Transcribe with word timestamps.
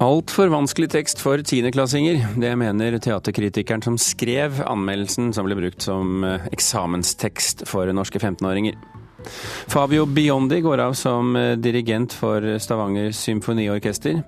Altfor 0.00 0.48
vanskelig 0.48 0.88
tekst 0.94 1.18
for 1.20 1.42
tiendeklassinger. 1.44 2.22
Det 2.40 2.54
mener 2.56 2.96
teaterkritikeren 3.04 3.82
som 3.84 3.98
skrev 4.00 4.62
anmeldelsen 4.64 5.34
som 5.36 5.44
ble 5.44 5.58
brukt 5.58 5.84
som 5.84 6.24
eh, 6.24 6.46
eksamenstekst 6.56 7.66
for 7.68 7.92
norske 7.92 8.16
15-åringer. 8.16 8.80
Fabio 9.68 10.06
Biondi 10.08 10.62
går 10.64 10.80
av 10.86 10.96
som 10.96 11.36
eh, 11.36 11.52
dirigent 11.60 12.16
for 12.16 12.56
Stavanger 12.56 13.12
symfoniorkester. 13.12 14.22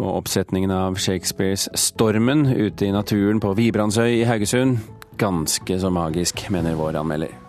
Og 0.00 0.10
oppsetningen 0.22 0.72
av 0.72 0.96
Shakespeares 0.96 1.68
'Stormen' 1.76 2.48
ute 2.56 2.88
i 2.88 2.92
naturen 2.92 3.40
på 3.40 3.52
Vibrandsøy 3.56 4.22
i 4.22 4.28
Haugesund 4.28 4.80
ganske 5.20 5.80
så 5.80 5.92
magisk, 5.92 6.48
mener 6.50 6.76
vår 6.76 6.96
anmelder. 7.04 7.45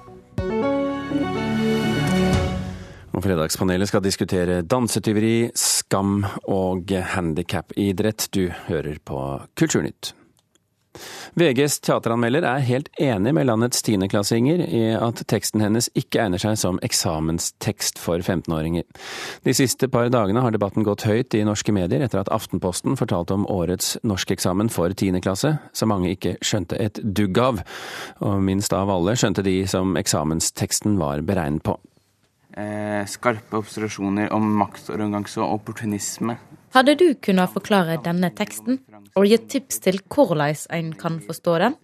Og 3.18 3.24
Fredagspanelet 3.26 3.90
skal 3.90 4.04
diskutere 4.06 4.62
dansetyveri, 4.62 5.50
skam 5.58 6.20
og 6.54 6.92
handikapidrett. 7.16 8.28
Du 8.30 8.52
hører 8.68 9.00
på 9.02 9.18
Kulturnytt. 9.58 10.14
VGs 11.38 11.80
teateranmelder 11.86 12.46
er 12.46 12.64
helt 12.66 12.88
enig 13.02 13.34
med 13.38 13.46
landets 13.50 13.82
tiendeklassinger 13.86 14.64
i 14.66 14.84
at 14.98 15.22
teksten 15.30 15.62
hennes 15.62 15.90
ikke 15.98 16.24
egner 16.24 16.42
seg 16.42 16.58
som 16.62 16.80
eksamenstekst 16.86 18.02
for 18.02 18.22
15-åringer. 18.22 18.86
De 19.46 19.54
siste 19.58 19.90
par 19.94 20.10
dagene 20.14 20.42
har 20.46 20.54
debatten 20.54 20.86
gått 20.86 21.06
høyt 21.10 21.38
i 21.38 21.44
norske 21.46 21.74
medier 21.74 22.06
etter 22.06 22.22
at 22.22 22.32
Aftenposten 22.34 22.98
fortalte 22.98 23.38
om 23.38 23.50
årets 23.50 23.96
norskeksamen 24.06 24.74
for 24.74 24.94
tiendeklasse, 24.94 25.56
som 25.74 25.94
mange 25.94 26.14
ikke 26.14 26.38
skjønte 26.42 26.82
et 26.82 27.02
dugg 27.02 27.38
av. 27.42 27.62
Og 28.26 28.42
minst 28.46 28.74
av 28.78 28.94
alle 28.94 29.18
skjønte 29.18 29.46
de 29.46 29.60
som 29.70 29.98
eksamensteksten 30.02 30.98
var 31.02 31.26
beregnet 31.26 31.66
på 31.66 31.78
eh, 32.58 33.04
skarpe 33.10 33.60
observasjoner 33.62 34.34
om 34.36 34.46
maktorganse 34.60 35.42
og 35.44 35.60
opportunisme. 35.62 36.38
Hadde 36.76 36.98
du 37.00 37.08
kunnet 37.24 37.54
forklare 37.54 38.00
denne 38.04 38.30
teksten, 38.36 38.82
og 39.18 39.28
gitt 39.30 39.48
tips 39.54 39.82
til 39.86 40.02
hvordan 40.14 40.58
en 40.76 40.94
kan 41.00 41.22
forstå 41.24 41.60
den? 41.64 41.78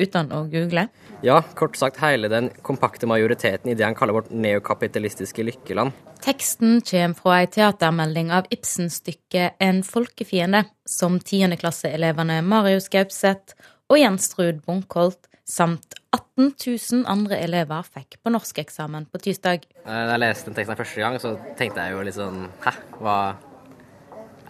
Uten 0.00 0.30
å 0.32 0.46
google? 0.48 0.86
Ja, 1.20 1.42
kort 1.54 1.76
sagt 1.76 1.98
hele 2.00 2.30
den 2.32 2.48
kompakte 2.64 3.04
majoriteten 3.10 3.68
i 3.68 3.74
det 3.76 3.84
han 3.84 3.96
kaller 3.98 4.16
vårt 4.16 4.30
neokapitalistiske 4.32 5.44
lykkeland. 5.44 5.92
Teksten 6.24 6.80
kommer 6.88 7.18
fra 7.18 7.34
ei 7.42 7.50
teatermelding 7.52 8.32
av 8.32 8.48
Ibsen-stykket 8.54 9.60
En 9.60 9.82
folkefiende, 9.84 10.64
som 10.88 11.20
tiendeklasseelevene 11.20 12.40
Marius 12.48 12.88
Gaupseth 12.92 13.60
og 13.92 14.00
Jens 14.00 14.32
Ruud 14.38 14.64
Bunkholt 14.64 15.29
samt 15.50 15.96
18 16.14 16.54
000 16.54 17.04
andre 17.10 17.38
elever 17.44 17.86
fikk 17.86 18.18
på 18.22 18.32
norskeksamen 18.32 19.06
på 19.10 19.20
tirsdag. 19.22 19.66
Da 19.84 20.02
jeg 20.12 20.22
leste 20.22 20.50
den 20.50 20.58
teksten 20.58 20.78
første 20.78 21.02
gang, 21.02 21.18
så 21.22 21.34
tenkte 21.58 21.84
jeg 21.84 21.94
jo 21.94 22.04
litt 22.06 22.16
sånn 22.18 22.42
Hæ, 22.64 22.74
hva 23.00 23.16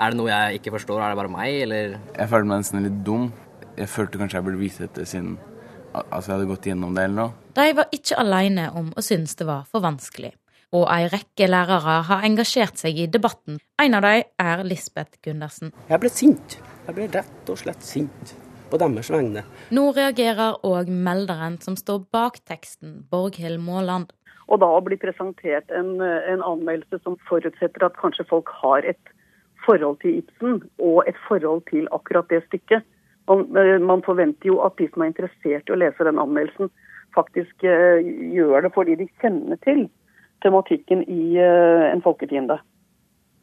Er 0.00 0.12
det 0.12 0.16
noe 0.16 0.30
jeg 0.30 0.60
ikke 0.60 0.74
forstår, 0.78 1.02
er 1.02 1.12
det 1.12 1.20
bare 1.20 1.32
meg, 1.32 1.62
eller 1.66 1.96
Jeg 2.16 2.30
følte 2.32 2.48
meg 2.48 2.62
nesten 2.62 2.86
litt 2.86 3.00
dum. 3.04 3.30
Jeg 3.76 3.88
følte 3.92 4.20
kanskje 4.20 4.38
jeg 4.38 4.48
burde 4.48 4.60
vise 4.60 4.86
dette 4.86 5.06
siden 5.08 5.38
altså 5.90 6.30
jeg 6.30 6.36
hadde 6.36 6.50
gått 6.52 6.68
gjennom 6.70 6.94
det 6.94 7.06
eller 7.08 7.18
noe. 7.18 7.32
De 7.56 7.64
var 7.74 7.88
ikke 7.96 8.18
alene 8.22 8.68
om 8.78 8.92
å 8.94 9.02
synes 9.02 9.34
det 9.40 9.46
var 9.48 9.64
for 9.70 9.82
vanskelig. 9.82 10.30
Og 10.70 10.84
ei 10.86 11.08
rekke 11.10 11.48
lærere 11.50 11.96
har 12.06 12.26
engasjert 12.28 12.78
seg 12.78 13.00
i 13.02 13.08
debatten. 13.10 13.58
En 13.82 13.96
av 13.98 14.06
dem 14.06 14.22
er 14.38 14.62
Lisbeth 14.62 15.18
Gundersen. 15.24 15.72
Jeg 15.90 16.02
ble 16.02 16.12
sint. 16.14 16.60
Jeg 16.86 16.94
ble 16.94 17.08
rett 17.10 17.50
og 17.50 17.58
slett 17.58 17.82
sint 17.82 18.36
på 18.70 18.80
deres 18.80 19.10
vegne. 19.12 19.44
Nå 19.74 19.90
reagerer 19.96 20.58
òg 20.66 20.90
melderen 20.90 21.58
som 21.64 21.76
står 21.78 22.04
bak 22.14 22.40
teksten, 22.48 23.02
Borghild 23.10 23.60
Måland. 23.62 24.14
Og 24.50 24.58
da 24.62 24.70
blir 24.82 24.98
presentert 24.98 25.70
en, 25.70 26.00
en, 26.02 26.42
anmeldelse 26.42 26.98
som 27.04 27.18
forutsetter 27.28 27.86
at 27.86 27.98
kanskje 28.00 28.26
folk 28.30 28.50
har 28.62 28.86
et 28.88 29.12
forhold 29.66 30.00
til 30.02 30.18
Ibsen 30.22 30.62
og 30.82 31.04
et 31.06 31.18
forhold 31.28 31.62
til 31.70 31.86
akkurat 31.94 32.26
det 32.32 32.42
stykket. 32.48 32.86
Man, 33.30 33.46
man 33.86 34.02
forventer 34.02 34.50
jo 34.50 34.58
at 34.66 34.74
de 34.78 34.88
som 34.90 35.04
er 35.04 35.12
interessert 35.12 35.70
i 35.70 35.74
å 35.74 35.78
lese 35.78 36.06
den 36.06 36.18
anmeldelsen, 36.18 36.70
faktisk 37.14 37.62
uh, 37.62 38.02
gjør 38.34 38.66
det 38.66 38.72
fordi 38.74 38.96
de 38.98 39.06
kjenner 39.22 39.60
til 39.66 39.84
tematikken 40.42 41.04
i 41.06 41.36
uh, 41.38 41.90
En 41.92 42.02
folkefiende. 42.02 42.58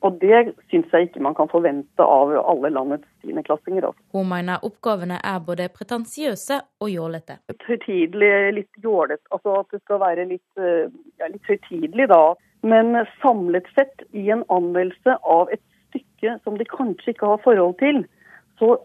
Og 0.05 0.19
det 0.21 0.53
syns 0.69 0.91
jeg 0.93 1.07
ikke 1.07 1.23
man 1.25 1.35
kan 1.37 1.49
forvente 1.49 2.05
av 2.05 2.33
alle 2.37 2.69
landets 2.69 3.07
tiendeklassinger. 3.25 3.87
Altså. 3.89 4.03
Hun 4.13 4.27
mener 4.29 4.65
oppgavene 4.67 5.17
er 5.25 5.39
både 5.45 5.69
pretensiøse 5.73 6.59
og 6.83 6.91
jålete. 6.91 7.39
Høytidelig, 7.65 8.33
litt 8.59 8.83
jålete. 8.83 9.25
Altså 9.33 9.55
at 9.63 9.73
det 9.73 9.81
skal 9.81 10.03
være 10.03 10.27
litt, 10.33 10.61
eh, 10.61 10.91
ja, 11.17 11.31
litt 11.33 11.49
høytidelig 11.49 12.09
da. 12.13 12.21
Men 12.67 12.93
samlet 13.23 13.65
sett, 13.73 14.05
i 14.13 14.29
en 14.33 14.45
anmeldelse 14.53 15.17
av 15.25 15.49
et 15.53 15.63
stykke 15.89 16.37
som 16.43 16.61
de 16.61 16.69
kanskje 16.69 17.13
ikke 17.15 17.33
har 17.33 17.41
forhold 17.43 17.77
til, 17.81 18.03
så 18.61 18.75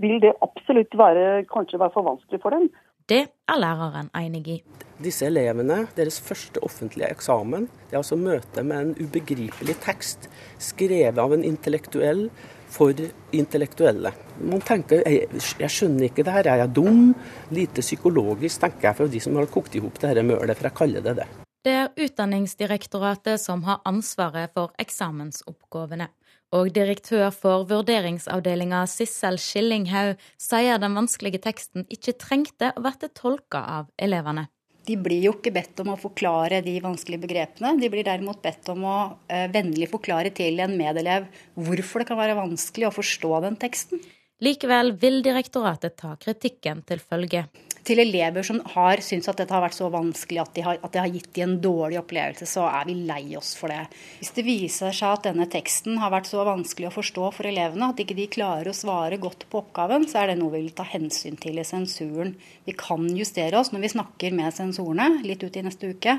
vil 0.00 0.20
det 0.20 0.36
absolutt 0.44 0.92
være, 0.96 1.44
kanskje 1.48 1.80
være 1.80 1.94
for 1.96 2.08
vanskelig 2.08 2.40
for 2.42 2.56
dem. 2.56 2.68
Det 3.10 3.24
er 3.26 3.58
læreren 3.58 4.06
enig 4.14 4.44
i. 4.46 4.56
Disse 5.02 5.26
elevene, 5.26 5.80
deres 5.96 6.20
første 6.22 6.60
offentlige 6.62 7.08
eksamen, 7.10 7.64
det 7.88 7.96
er 7.96 8.02
altså 8.04 8.18
møte 8.20 8.62
med 8.62 8.84
en 8.84 8.92
ubegripelig 9.00 9.74
tekst 9.82 10.28
skrevet 10.62 11.18
av 11.18 11.34
en 11.34 11.42
intellektuell 11.42 12.28
for 12.70 12.94
intellektuelle. 13.34 14.12
Man 14.38 14.62
tenker 14.62 15.02
jeg, 15.02 15.26
jeg 15.58 15.74
skjønner 15.74 16.06
ikke 16.06 16.22
det 16.22 16.36
her, 16.36 16.52
er 16.52 16.62
jeg 16.62 16.74
dum? 16.76 17.10
Lite 17.50 17.82
psykologisk, 17.82 18.60
tenker 18.62 18.92
jeg 18.92 19.00
for 19.00 19.10
de 19.10 19.24
som 19.26 19.40
har 19.40 19.50
kokt 19.50 19.74
i 19.74 19.82
hop 19.82 19.98
dette 19.98 20.26
mølet, 20.30 20.54
for 20.54 20.70
jeg 20.70 20.78
kaller 20.78 21.06
det 21.08 21.16
det. 21.18 21.28
Det 21.66 21.74
er 21.76 21.90
Utdanningsdirektoratet 22.06 23.42
som 23.42 23.66
har 23.66 23.82
ansvaret 23.90 24.54
for 24.54 24.70
eksamensoppgavene. 24.80 26.06
Og 26.50 26.72
direktør 26.74 27.28
for 27.30 27.66
vurderingsavdelinga 27.70 28.82
Sissel 28.90 29.38
Skillinghaug 29.38 30.16
sier 30.40 30.80
den 30.82 30.96
vanskelige 30.98 31.42
teksten 31.44 31.86
ikke 31.86 32.16
trengte 32.18 32.72
å 32.74 32.82
bli 32.82 33.10
tolka 33.14 33.62
av 33.78 33.92
elevene. 33.94 34.48
De 34.88 34.96
blir 34.98 35.22
jo 35.22 35.36
ikke 35.36 35.52
bedt 35.54 35.78
om 35.84 35.92
å 35.92 35.98
forklare 36.00 36.62
de 36.66 36.72
vanskelige 36.82 37.22
begrepene. 37.22 37.76
De 37.78 37.90
blir 37.92 38.02
derimot 38.06 38.40
bedt 38.42 38.66
om 38.72 38.86
å 38.88 38.96
uh, 39.12 39.46
vennlig 39.52 39.90
forklare 39.92 40.32
til 40.34 40.58
en 40.64 40.74
medelev 40.74 41.28
hvorfor 41.54 42.02
det 42.02 42.08
kan 42.08 42.18
være 42.18 42.38
vanskelig 42.40 42.88
å 42.88 42.94
forstå 42.98 43.42
den 43.46 43.60
teksten. 43.60 44.02
Likevel 44.42 44.94
vil 44.98 45.20
direktoratet 45.22 45.98
ta 46.00 46.16
kritikken 46.18 46.80
til 46.88 47.02
følge 47.04 47.44
til 47.86 48.02
elever 48.02 48.44
som 48.46 48.60
har 48.74 49.02
syntes 49.04 49.30
at 49.30 49.40
dette 49.40 49.54
har 49.54 49.64
vært 49.64 49.76
så 49.76 49.88
vanskelig 49.92 50.40
at, 50.42 50.52
de 50.56 50.64
har, 50.66 50.80
at 50.82 50.92
det 50.94 51.02
har 51.02 51.12
gitt 51.14 51.30
dem 51.36 51.46
en 51.46 51.56
dårlig 51.62 52.00
opplevelse, 52.00 52.48
så 52.48 52.66
er 52.68 52.86
vi 52.88 52.96
lei 53.08 53.22
oss 53.38 53.54
for 53.58 53.72
det. 53.72 53.86
Hvis 54.20 54.34
det 54.36 54.44
viser 54.46 54.96
seg 54.96 55.16
at 55.16 55.28
denne 55.30 55.48
teksten 55.50 56.00
har 56.02 56.12
vært 56.12 56.30
så 56.30 56.44
vanskelig 56.46 56.90
å 56.90 56.94
forstå 56.94 57.30
for 57.36 57.50
elevene 57.50 57.90
at 57.90 58.02
ikke 58.02 58.18
de 58.18 58.28
klarer 58.32 58.70
å 58.70 58.76
svare 58.76 59.20
godt 59.22 59.46
på 59.50 59.62
oppgaven, 59.62 60.06
så 60.10 60.22
er 60.22 60.32
det 60.32 60.40
noe 60.40 60.54
vi 60.56 60.64
vil 60.66 60.76
ta 60.76 60.86
hensyn 60.86 61.38
til 61.40 61.60
i 61.60 61.66
sensuren. 61.66 62.34
Vi 62.66 62.76
kan 62.78 63.08
justere 63.16 63.60
oss 63.60 63.72
når 63.74 63.86
vi 63.86 63.94
snakker 63.96 64.36
med 64.36 64.56
sensorene 64.56 65.22
litt 65.26 65.42
ut 65.44 65.56
i 65.56 65.64
neste 65.66 65.94
uke. 65.94 66.18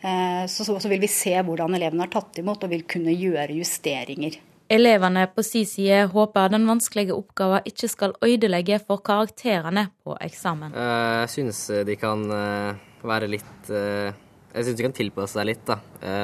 Eh, 0.00 0.44
så, 0.50 0.66
så 0.68 0.90
vil 0.90 1.02
vi 1.02 1.10
se 1.10 1.34
hvordan 1.34 1.74
elevene 1.74 2.06
har 2.06 2.12
tatt 2.12 2.38
imot 2.42 2.64
og 2.64 2.74
vil 2.74 2.86
kunne 2.88 3.14
gjøre 3.16 3.56
justeringer. 3.58 4.38
Elevene 4.68 5.22
på 5.32 5.42
si 5.46 5.62
side 5.64 6.02
håper 6.12 6.50
den 6.52 6.66
vanskelige 6.68 7.14
oppgaven 7.16 7.64
ikke 7.68 7.88
skal 7.88 8.12
ødelegge 8.24 8.76
for 8.84 9.00
karakterene 9.00 9.86
på 10.04 10.16
eksamen. 10.20 10.74
Eh, 10.76 11.14
jeg 11.22 11.30
synes 11.32 11.60
de 11.88 11.96
kan 11.96 12.24
eh, 12.28 12.82
være 13.00 13.30
litt 13.32 13.70
eh, 13.72 14.12
Jeg 14.52 14.66
synes 14.66 14.76
de 14.76 14.84
kan 14.84 14.96
tilpasse 14.96 15.38
seg 15.38 15.48
litt 15.48 15.64
da, 15.68 15.76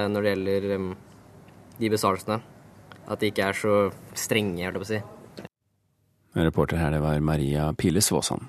når 0.08 0.24
det 0.24 0.30
gjelder 0.32 0.86
de 1.78 1.90
besvarelsene. 1.92 2.38
At 3.04 3.20
de 3.20 3.28
ikke 3.28 3.50
er 3.50 3.58
så 3.58 3.74
strenge, 4.16 4.64
holdt 4.64 4.80
jeg 4.80 4.80
på 4.80 4.88
å 4.88 4.92
si. 4.92 5.02
Reporter 6.48 6.80
her, 6.80 6.96
det 6.96 7.04
var 7.04 7.20
Maria 7.20 7.68
Pile 7.76 8.02
Svåsand. 8.02 8.48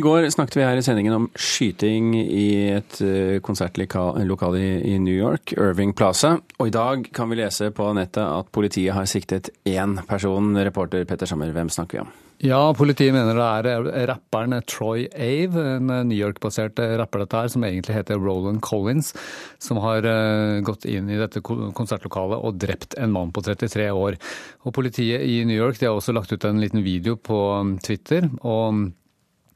I 0.00 0.02
går 0.02 0.30
snakket 0.32 0.56
vi 0.56 0.62
her 0.64 0.78
i 0.80 0.82
sendingen 0.84 1.12
om 1.12 1.24
skyting 1.36 2.14
i 2.16 2.70
et 2.72 2.94
eh, 3.04 3.34
konsertlokale 3.44 4.62
i 4.88 4.94
New 4.96 5.12
York, 5.12 5.52
Irving 5.58 5.92
Plaza. 5.92 6.38
Og 6.56 6.70
i 6.70 6.72
dag 6.72 7.02
kan 7.12 7.28
vi 7.28 7.36
lese 7.36 7.68
på 7.76 7.90
nettet 7.98 8.22
at 8.24 8.48
politiet 8.48 8.94
har 8.96 9.10
siktet 9.10 9.50
én 9.68 9.98
person. 10.08 10.54
Reporter 10.56 11.04
Petter 11.04 11.28
Sommer, 11.28 11.52
hvem 11.52 11.68
snakker 11.68 11.98
vi 11.98 12.00
om? 12.06 12.14
Ja, 12.40 12.62
politiet 12.72 13.12
mener 13.12 13.36
det 13.36 13.74
er 13.74 14.06
rapperen 14.08 14.56
Troy 14.64 15.02
Ave, 15.12 15.66
en 15.74 15.90
New 16.08 16.16
York-basert 16.16 16.80
rapper 16.96 17.26
dette 17.26 17.42
her, 17.42 17.50
som 17.52 17.66
egentlig 17.68 17.98
heter 17.98 18.16
Roland 18.16 18.62
Collins, 18.64 19.12
som 19.60 19.82
har 19.84 20.08
eh, 20.08 20.62
gått 20.64 20.86
inn 20.88 21.10
i 21.12 21.18
dette 21.20 21.42
konsertlokalet 21.44 22.40
og 22.40 22.56
drept 22.62 22.96
en 22.96 23.12
mann 23.12 23.36
på 23.36 23.44
33 23.44 23.90
år. 23.92 24.16
Og 24.64 24.72
Politiet 24.80 25.28
i 25.28 25.42
New 25.44 25.60
York 25.60 25.76
de 25.76 25.90
har 25.90 26.00
også 26.00 26.16
lagt 26.16 26.32
ut 26.32 26.48
en 26.48 26.64
liten 26.64 26.80
video 26.86 27.18
på 27.20 27.42
um, 27.60 27.76
Twitter. 27.84 28.30
og 28.40 28.96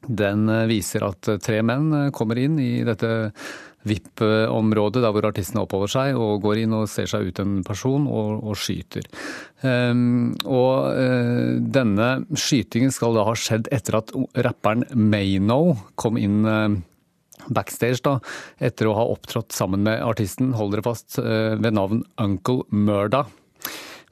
den 0.07 0.49
eh, 0.49 0.65
viser 0.69 1.05
at 1.07 1.29
eh, 1.31 1.39
tre 1.41 1.61
menn 1.65 1.91
eh, 1.93 2.11
kommer 2.15 2.39
inn 2.41 2.59
i 2.61 2.83
dette 2.87 3.11
VIP-området 3.85 5.03
der 5.03 5.13
hvor 5.13 5.27
artistene 5.29 5.63
oppholder 5.63 5.91
seg, 5.93 6.17
og 6.17 6.41
går 6.45 6.63
inn 6.63 6.73
og 6.73 6.89
ser 6.89 7.09
seg 7.09 7.29
ut 7.29 7.41
en 7.43 7.59
person 7.65 8.07
og, 8.09 8.41
og 8.41 8.57
skyter. 8.57 9.05
Um, 9.61 10.33
og 10.41 10.89
uh, 10.97 11.53
denne 11.61 12.09
skytingen 12.33 12.93
skal 12.93 13.13
da 13.13 13.27
ha 13.27 13.35
skjedd 13.37 13.69
etter 13.73 13.99
at 14.01 14.13
rapperen 14.45 14.87
Mayno 14.97 15.75
kom 16.01 16.17
inn 16.17 16.41
uh, 16.49 16.73
backstage 17.45 18.01
da, 18.05 18.17
etter 18.57 18.89
å 18.89 18.97
ha 18.97 19.05
opptrådt 19.13 19.53
sammen 19.53 19.85
med 19.85 20.01
artisten, 20.01 20.55
hold 20.57 20.73
dere 20.73 20.85
fast, 20.85 21.19
uh, 21.21 21.53
ved 21.53 21.77
navn 21.77 22.01
Uncle 22.21 22.65
Murda. 22.73 23.27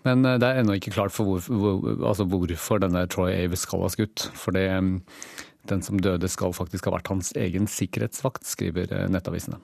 Men 0.04 0.26
det 0.28 0.44
er 0.44 0.58
ennå 0.60 0.76
ikke 0.76 0.92
klart 0.92 1.16
hvor, 1.16 1.40
hvor, 1.48 1.78
altså 2.10 2.26
hvorfor 2.28 2.82
denne 2.84 3.06
Troy 3.08 3.32
Avis 3.38 3.64
skal 3.64 3.86
ha 3.86 3.92
skutt. 3.94 4.26
For 4.36 4.52
det, 4.52 4.66
mm, 4.68 4.98
den 5.70 5.82
som 5.82 6.00
døde 6.00 6.28
skal 6.32 6.54
faktisk 6.54 6.90
ha 6.90 6.98
vært 6.98 7.12
hans 7.12 7.32
egen 7.40 7.70
sikkerhetsvakt, 7.72 8.46
skriver 8.48 8.92
eh, 8.92 9.08
nettavisene. 9.12 9.62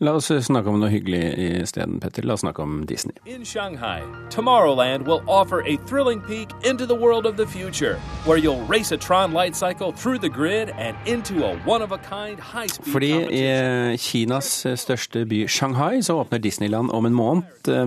La 0.00 0.14
oss 0.16 0.30
snakke 0.32 0.72
om 0.72 0.78
noe 0.80 0.88
hyggelig 0.88 1.20
isteden, 1.60 1.98
Petter. 2.00 2.24
La 2.24 2.32
oss 2.32 2.40
snakke 2.40 2.62
om 2.64 2.86
Disney. 2.88 3.12
In 3.26 3.44
Shanghai, 3.44 4.00
Tomorrowland 4.32 5.04
will 5.06 5.20
offer 5.28 5.60
a 5.68 5.76
thrilling 5.86 6.22
peek 6.22 6.48
into 6.64 6.86
the 6.86 6.94
world 6.96 7.26
of 7.26 7.36
the 7.36 7.46
future, 7.46 7.98
where 8.24 8.38
you'll 8.38 8.64
race 8.66 8.92
a 8.92 8.96
Tron 8.96 9.34
light 9.34 9.54
cycle 9.54 9.92
through 9.92 10.18
the 10.18 10.30
grid 10.30 10.70
and 10.78 10.96
into 11.06 11.44
a 11.44 11.52
one-of-a-kind 11.66 12.40
high-speed 12.40 12.92
Fordi 12.92 13.12
i 13.12 13.44
eh, 13.44 13.98
Kinas 13.98 14.64
største 14.80 15.26
by, 15.26 15.46
Shanghai, 15.46 16.00
så 16.02 16.16
åpner 16.22 16.38
Disneyland 16.38 16.90
om 16.90 17.06
en 17.06 17.14
måned. 17.14 17.68
Eh, 17.68 17.86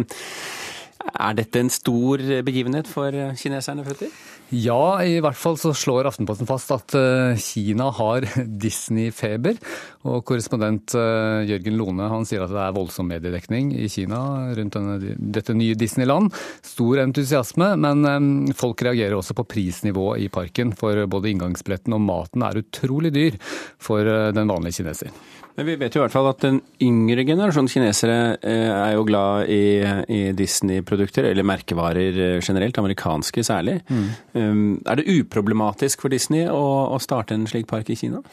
Er 1.03 1.33
dette 1.35 1.59
en 1.59 1.69
stor 1.69 2.21
begivenhet 2.45 2.87
for 2.87 3.11
eh, 3.11 3.35
kineserne, 3.35 3.83
Petter? 3.83 4.07
Ja, 4.53 5.01
i 5.01 5.17
hvert 5.23 5.37
fall 5.39 5.55
så 5.57 5.71
slår 5.73 6.05
Aftenposten 6.11 6.45
fast 6.45 6.69
at 6.75 6.93
eh, 6.97 7.39
Kina 7.41 7.87
har 7.97 8.25
Disney-feber. 8.63 9.57
Og 10.05 10.21
korrespondent 10.29 10.93
eh, 10.99 11.45
Jørgen 11.49 11.79
Lone 11.79 12.09
han 12.11 12.27
sier 12.29 12.45
at 12.45 12.53
det 12.53 12.61
er 12.61 12.75
voldsom 12.75 13.09
mediedekning 13.09 13.71
i 13.73 13.89
Kina 13.89 14.19
rundt 14.53 14.77
denne, 14.77 15.15
dette 15.17 15.55
nye 15.57 15.77
Disneyland. 15.79 16.29
Stor 16.65 17.01
entusiasme, 17.01 17.71
men 17.81 18.53
folk 18.57 18.85
reagerer 18.85 19.17
også 19.17 19.37
på 19.39 19.47
prisnivået 19.55 20.27
i 20.27 20.29
parken. 20.33 20.75
For 20.77 21.01
både 21.09 21.33
inngangsbilletten 21.33 21.97
og 21.97 22.05
maten 22.05 22.45
er 22.45 22.61
utrolig 22.61 23.13
dyr 23.15 23.39
for 23.81 24.05
eh, 24.05 24.29
den 24.37 24.53
vanlige 24.53 24.83
kineser. 24.83 25.09
Men 25.57 25.67
vi 25.67 25.75
vet 25.77 25.93
jo 25.93 26.01
i 26.01 26.03
hvert 26.03 26.15
fall 26.15 26.27
at 26.31 26.41
den 26.41 26.59
yngre 26.81 27.25
generasjonen 27.27 27.69
kinesere 27.69 28.17
eh, 28.41 28.69
er 28.73 28.95
jo 28.95 29.03
glad 29.05 29.51
i, 29.53 29.83
i 30.09 30.21
Disney-produkter, 30.33 31.27
eller 31.29 31.45
merkevarer 31.45 32.17
eh, 32.17 32.39
generelt, 32.41 32.79
amerikanske 32.81 33.43
særlig. 33.45 33.75
Mm. 33.85 34.79
Er 34.89 34.97
det 34.97 35.05
uproblematisk 35.13 36.01
for 36.01 36.13
Disney 36.13 36.47
å, 36.49 36.63
å 36.95 36.97
starte 37.03 37.37
en 37.37 37.45
slik 37.49 37.67
park 37.69 37.91
i 37.93 37.97
Kina? 37.99 38.23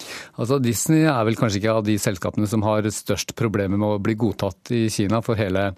Altså 0.41 0.57
Disney 0.65 1.05
er 1.05 1.27
vel 1.29 1.37
kanskje 1.37 1.61
ikke 1.61 1.77
av 1.83 1.85
de 1.85 1.99
selskapene 2.01 2.49
som 2.49 2.65
har 2.65 2.89
størst 2.95 3.35
problemer 3.39 3.77
med 3.77 3.99
å 3.99 4.01
bli 4.03 4.17
godtatt 4.21 4.73
i 4.77 4.87
Kina, 4.93 5.21
for 5.25 5.37
hele 5.41 5.71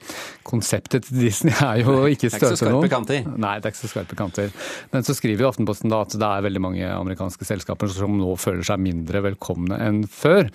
konseptet 0.47 1.09
til 1.09 1.25
Disney 1.27 1.57
er 1.59 1.83
jo 1.83 1.99
ikke 2.07 2.31
Det 2.31 2.37
er 2.37 2.39
ikke 2.39 2.53
så 2.55 2.63
skarpe 2.63 2.93
kanter. 2.93 3.27
Nei, 3.35 3.57
det 3.59 3.67
er 3.67 3.75
ikke 3.75 3.83
så 3.83 3.93
skarpe 3.97 4.19
kanter. 4.19 4.55
Men 4.95 5.07
så 5.07 5.19
skriver 5.19 5.43
jo 5.43 5.51
Aftenposten 5.51 5.91
da 5.91 6.05
at 6.07 6.15
det 6.15 6.31
er 6.31 6.47
veldig 6.47 6.63
mange 6.63 6.95
amerikanske 6.95 7.51
selskaper 7.51 7.91
som 7.91 8.15
nå 8.21 8.37
føler 8.39 8.63
seg 8.67 8.83
mindre 8.83 9.27
velkomne 9.27 9.83
enn 9.83 10.05
før. 10.07 10.47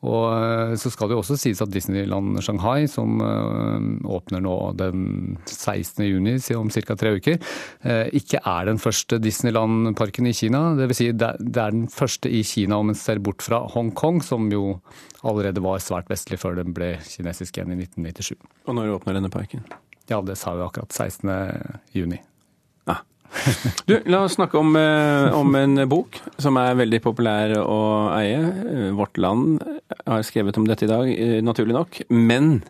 Og 0.00 0.29
så 0.80 0.90
skal 0.92 1.10
det 1.10 1.16
jo 1.16 1.22
også 1.22 1.36
sies 1.40 1.60
at 1.62 1.72
Disneyland 1.72 2.38
Shanghai, 2.44 2.86
som 2.90 3.20
eh, 3.24 3.86
åpner 4.10 4.42
nå 4.44 4.54
den 4.78 5.04
16. 5.46 6.04
juni, 6.06 6.36
om 6.56 6.70
ca. 6.72 6.96
tre 6.98 7.14
uker, 7.18 7.38
eh, 7.82 8.06
ikke 8.16 8.42
er 8.44 8.70
den 8.70 8.80
første 8.82 9.20
Disneyland-parken 9.22 10.30
i 10.30 10.34
Kina. 10.36 10.62
Det 10.78 10.90
vil 10.90 10.98
si 10.98 11.10
det 11.12 11.30
er 11.50 11.74
den 11.74 11.86
første 11.92 12.30
i 12.30 12.42
Kina 12.46 12.80
om 12.80 12.92
en 12.92 12.98
ser 12.98 13.22
bort 13.22 13.44
fra 13.46 13.62
Hongkong, 13.74 14.22
som 14.24 14.50
jo 14.52 14.80
allerede 15.26 15.62
var 15.64 15.82
svært 15.84 16.10
vestlig 16.10 16.40
før 16.40 16.58
den 16.60 16.74
ble 16.76 16.94
kinesisk 17.04 17.58
igjen 17.58 17.74
i 17.74 17.80
1997. 17.82 18.34
Og 18.66 18.76
når 18.76 18.96
åpner 18.96 19.18
denne 19.20 19.32
parken? 19.32 19.64
Ja, 20.10 20.18
det 20.26 20.38
sa 20.40 20.56
vi 20.58 20.64
akkurat. 20.64 20.90
16. 20.90 21.30
juni. 21.94 22.18
Ah. 22.90 23.04
Du, 23.88 23.96
la 24.10 24.24
oss 24.24 24.36
snakke 24.38 24.58
om, 24.58 24.74
eh, 24.76 25.34
om 25.36 25.54
en 25.54 25.84
bok 25.90 26.18
som 26.38 26.58
er 26.60 26.78
veldig 26.78 27.00
populær 27.04 27.54
å 27.62 27.80
eie. 28.16 28.40
Eh, 28.40 28.90
Vårt 28.96 29.18
Land 29.20 29.62
har 30.06 30.26
skrevet 30.26 30.58
om 30.60 30.66
dette 30.68 30.86
i 30.86 30.90
dag, 30.90 31.08
eh, 31.10 31.38
naturlig 31.44 31.76
nok. 31.76 32.02
Men 32.10 32.60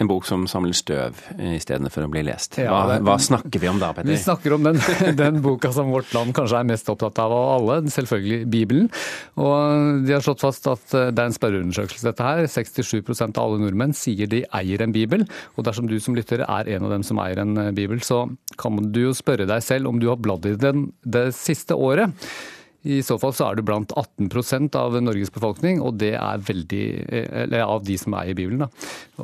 en 0.00 0.08
bok 0.10 0.24
som 0.28 0.46
samler 0.48 0.76
støv 0.76 1.18
istedenfor 1.54 2.06
å 2.06 2.10
bli 2.12 2.22
lest. 2.26 2.56
Ja, 2.60 2.70
Hva, 2.72 2.94
det- 2.94 3.02
hva 3.06 3.16
snakker 3.20 3.60
vi 3.60 3.68
om 3.68 3.78
da, 3.80 3.92
Vi 3.92 4.16
snakker 4.16 4.54
om 4.56 4.62
den, 4.64 4.78
den 5.16 5.40
boka 5.44 5.70
som 5.72 5.90
vårt 5.92 6.12
land 6.16 6.32
kanskje 6.36 6.60
er 6.60 6.68
mest 6.70 6.88
opptatt 6.88 7.18
av 7.22 7.30
av 7.36 7.48
alle, 7.60 7.76
selvfølgelig 7.92 8.46
Bibelen. 8.50 8.88
Og 9.36 10.04
de 10.06 10.12
har 10.16 10.24
slått 10.24 10.40
fast 10.44 10.66
at 10.72 10.94
eh, 10.96 11.10
det 11.12 11.22
er 11.22 11.30
en 11.30 11.36
spørreundersøkelse 11.36 12.08
dette 12.10 12.24
her. 12.26 12.44
67% 12.50 13.36
av 13.38 13.44
alle 13.44 13.60
nordmenn 13.62 13.92
sier 13.96 14.26
de 14.30 14.42
eier 14.56 14.82
en 14.82 14.92
bibel. 14.94 15.26
Og 15.56 15.64
dersom 15.68 15.86
du 15.90 15.98
som 16.00 16.16
lytter 16.16 16.42
er 16.46 16.72
en 16.76 16.86
av 16.88 16.94
dem 16.96 17.04
som 17.06 17.20
eier 17.22 17.42
en 17.44 17.56
eh, 17.58 17.70
bibel, 17.76 18.00
så 18.04 18.24
kan 18.60 18.80
du 18.92 19.02
jo 19.08 19.12
spørre 19.16 19.46
deg 19.48 19.62
selv 19.62 19.88
om 19.92 20.00
du 20.00 20.08
har 20.10 20.16
bladd 20.20 20.48
i 20.50 20.56
den 20.60 20.88
det 21.04 21.28
siste 21.36 21.76
året. 21.76 22.16
I 22.88 23.02
så 23.04 23.18
fall 23.20 23.34
så 23.36 23.50
er 23.50 23.58
du 23.58 23.64
blant 23.66 23.92
18% 23.92 24.76
av 24.80 24.96
Norges 25.04 25.32
befolkning, 25.34 25.82
og 25.84 25.98
det 26.00 26.14
er 26.16 26.44
veldig, 26.46 26.84
eh, 27.08 27.28
eller 27.42 27.66
av 27.66 27.84
de 27.84 27.98
som 28.00 28.16
eier 28.16 28.36
Bibelen. 28.36 28.64
Da. 28.64 28.70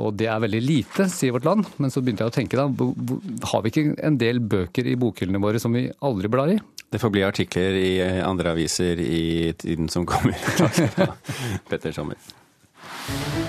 Og 0.03 0.17
det 0.21 0.29
er 0.29 0.43
veldig 0.45 0.61
lite, 0.61 1.09
sier 1.09 1.33
vårt 1.33 1.49
land. 1.49 1.65
Men 1.81 1.93
så 1.93 2.03
begynte 2.05 2.27
jeg 2.27 2.35
å 2.35 2.37
tenke, 2.37 2.61
da, 2.61 2.69
har 3.53 3.65
vi 3.65 3.73
ikke 3.73 3.97
en 4.05 4.21
del 4.21 4.43
bøker 4.45 4.87
i 4.87 4.99
bokhyllene 5.01 5.41
våre 5.41 5.63
som 5.63 5.73
vi 5.73 5.89
aldri 6.05 6.29
blar 6.33 6.53
i? 6.53 6.61
Det 6.93 7.01
får 7.03 7.11
bli 7.11 7.25
artikler 7.27 7.81
i 7.81 7.93
eh, 8.05 8.23
andre 8.29 8.53
aviser 8.53 9.01
i 9.01 9.53
tiden 9.59 9.89
som 9.89 10.07
kommer. 10.07 10.37
Takk 10.61 10.77
skal 10.77 10.93
du 10.93 11.05
ha, 11.07 11.15
Petter 11.71 11.97
Sommer. 11.97 13.46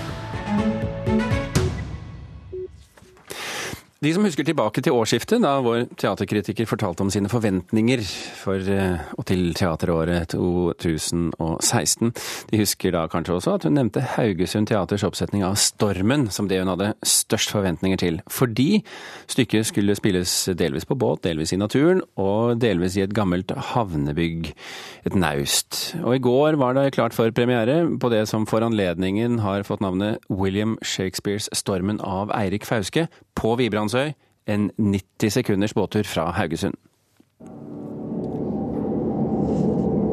De 3.98 4.12
som 4.14 4.22
husker 4.22 4.46
tilbake 4.46 4.78
til 4.78 4.94
årsskiftet, 4.94 5.40
da 5.42 5.56
vår 5.58 5.88
teaterkritiker 5.98 6.68
fortalte 6.70 7.02
om 7.02 7.08
sine 7.10 7.26
forventninger 7.26 8.04
for 8.38 8.62
eh, 8.70 9.00
og 9.18 9.24
til 9.26 9.40
teateråret 9.58 10.36
2016, 10.36 12.12
de 12.52 12.60
husker 12.60 12.94
da 12.94 13.08
kanskje 13.10 13.34
også 13.34 13.56
at 13.56 13.66
hun 13.66 13.74
nevnte 13.74 14.04
Haugesund 14.12 14.70
Teaters 14.70 15.02
oppsetning 15.02 15.42
av 15.42 15.58
Stormen 15.58 16.28
som 16.30 16.46
det 16.46 16.60
hun 16.62 16.70
hadde 16.70 16.92
størst 17.02 17.50
forventninger 17.50 17.98
til. 17.98 18.20
Fordi 18.30 18.84
stykket 19.34 19.66
skulle 19.72 19.98
spilles 19.98 20.36
delvis 20.54 20.86
på 20.86 20.94
båt, 20.94 21.24
delvis 21.26 21.56
i 21.56 21.58
naturen, 21.58 22.04
og 22.14 22.62
delvis 22.62 23.00
i 23.00 23.02
et 23.02 23.18
gammelt 23.18 23.50
havnebygg, 23.50 24.52
et 25.10 25.18
naust. 25.18 25.96
Og 26.04 26.20
i 26.20 26.22
går 26.22 26.60
var 26.62 26.78
det 26.78 26.92
klart 26.94 27.18
for 27.18 27.34
premiere 27.34 27.80
på 27.98 28.14
det 28.14 28.28
som 28.30 28.46
for 28.46 28.62
anledningen 28.62 29.40
har 29.42 29.66
fått 29.66 29.82
navnet 29.82 30.22
William 30.30 30.78
Shakespeares 30.86 31.50
Stormen 31.50 31.98
av 31.98 32.30
Eirik 32.38 32.62
Fauske 32.68 33.08
på 33.38 33.54
Vibrandsøy, 33.88 34.12
en 34.46 34.70
90 34.78 35.30
sekunders 35.30 35.74
båttur 35.74 36.02
fra 36.02 36.30
Haugesund. 36.30 36.74